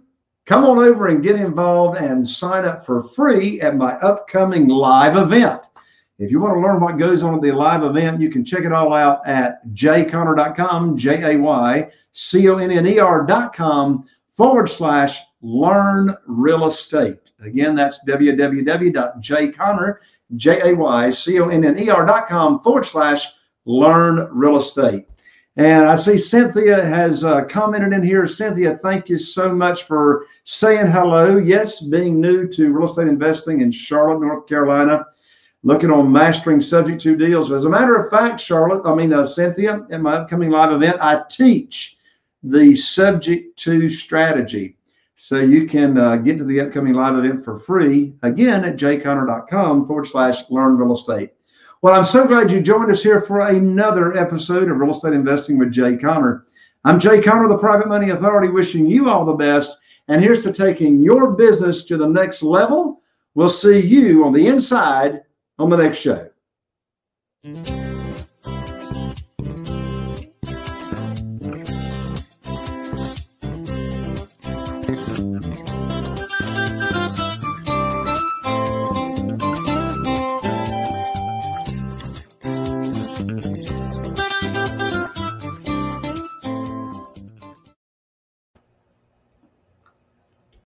come 0.45 0.63
on 0.63 0.77
over 0.77 1.07
and 1.07 1.23
get 1.23 1.37
involved 1.37 1.97
and 1.97 2.27
sign 2.27 2.65
up 2.65 2.85
for 2.85 3.09
free 3.15 3.61
at 3.61 3.75
my 3.75 3.93
upcoming 3.93 4.67
live 4.67 5.17
event. 5.17 5.59
If 6.19 6.29
you 6.29 6.39
want 6.39 6.55
to 6.55 6.59
learn 6.59 6.79
what 6.79 6.99
goes 6.99 7.23
on 7.23 7.33
at 7.33 7.41
the 7.41 7.51
live 7.51 7.83
event, 7.83 8.21
you 8.21 8.29
can 8.29 8.45
check 8.45 8.63
it 8.63 8.71
all 8.71 8.93
out 8.93 9.25
at 9.25 9.65
jayconner.com, 9.73 10.97
J 10.97 11.33
A 11.33 11.37
Y 11.37 11.89
C 12.11 12.47
O 12.49 12.57
N 12.57 12.71
N 12.71 12.85
E 12.85 12.99
R.com 12.99 14.07
forward 14.35 14.69
slash 14.69 15.19
learn 15.41 16.15
real 16.27 16.65
estate. 16.65 17.31
Again, 17.41 17.73
that's 17.73 18.05
www.jayconner, 18.07 19.95
J 20.35 20.71
A 20.71 20.75
Y 20.75 21.09
C 21.09 21.39
O 21.39 21.49
N 21.49 21.65
N 21.65 21.79
E 21.79 21.89
R.com 21.89 22.59
forward 22.61 22.85
slash 22.85 23.25
learn 23.65 24.27
real 24.31 24.57
estate. 24.57 25.07
And 25.57 25.85
I 25.85 25.95
see 25.95 26.17
Cynthia 26.17 26.83
has 26.83 27.25
uh, 27.25 27.43
commented 27.45 27.93
in 27.93 28.03
here. 28.03 28.25
Cynthia, 28.25 28.77
thank 28.77 29.09
you 29.09 29.17
so 29.17 29.53
much 29.53 29.83
for 29.83 30.25
saying 30.43 30.87
hello. 30.87 31.37
Yes, 31.37 31.81
being 31.81 32.21
new 32.21 32.47
to 32.49 32.71
real 32.71 32.85
estate 32.85 33.07
investing 33.07 33.61
in 33.61 33.71
Charlotte, 33.71 34.21
North 34.21 34.47
Carolina 34.47 35.05
looking 35.63 35.91
on 35.91 36.11
mastering 36.11 36.61
subject 36.61 37.01
to 37.01 37.15
deals. 37.15 37.51
As 37.51 37.65
a 37.65 37.69
matter 37.69 37.95
of 37.95 38.09
fact, 38.09 38.39
Charlotte, 38.39 38.81
I 38.85 38.95
mean, 38.95 39.13
uh, 39.13 39.23
Cynthia, 39.23 39.85
at 39.91 40.01
my 40.01 40.15
upcoming 40.15 40.49
live 40.49 40.71
event, 40.71 40.97
I 40.99 41.23
teach 41.29 41.97
the 42.43 42.73
subject 42.73 43.57
to 43.59 43.89
strategy. 43.89 44.77
So 45.15 45.37
you 45.37 45.67
can 45.67 45.97
uh, 45.97 46.15
get 46.15 46.39
to 46.39 46.43
the 46.43 46.61
upcoming 46.61 46.93
live 46.93 47.15
event 47.15 47.45
for 47.45 47.57
free 47.57 48.13
again 48.23 48.65
at 48.65 48.75
jayconner.com 48.75 49.85
forward 49.85 50.07
slash 50.07 50.49
learn 50.49 50.77
real 50.77 50.93
estate. 50.93 51.33
Well, 51.83 51.93
I'm 51.93 52.05
so 52.05 52.27
glad 52.27 52.49
you 52.49 52.61
joined 52.61 52.89
us 52.89 53.03
here 53.03 53.21
for 53.21 53.47
another 53.47 54.17
episode 54.17 54.69
of 54.69 54.77
Real 54.77 54.91
Estate 54.91 55.13
Investing 55.13 55.57
with 55.57 55.71
Jay 55.71 55.95
Conner. 55.95 56.45
I'm 56.85 56.99
Jay 56.99 57.21
Conner, 57.21 57.47
the 57.47 57.57
Private 57.57 57.87
Money 57.87 58.09
Authority, 58.09 58.49
wishing 58.49 58.87
you 58.87 59.09
all 59.09 59.25
the 59.25 59.33
best. 59.33 59.79
And 60.07 60.21
here's 60.21 60.43
to 60.43 60.51
taking 60.51 61.01
your 61.01 61.31
business 61.33 61.83
to 61.85 61.97
the 61.97 62.07
next 62.07 62.41
level. 62.41 63.01
We'll 63.35 63.49
see 63.49 63.79
you 63.79 64.25
on 64.25 64.33
the 64.33 64.47
inside 64.47 65.21
on 65.61 65.69
the 65.69 65.77
next 65.77 65.99
show. 65.99 66.27
Mm. 67.45 67.80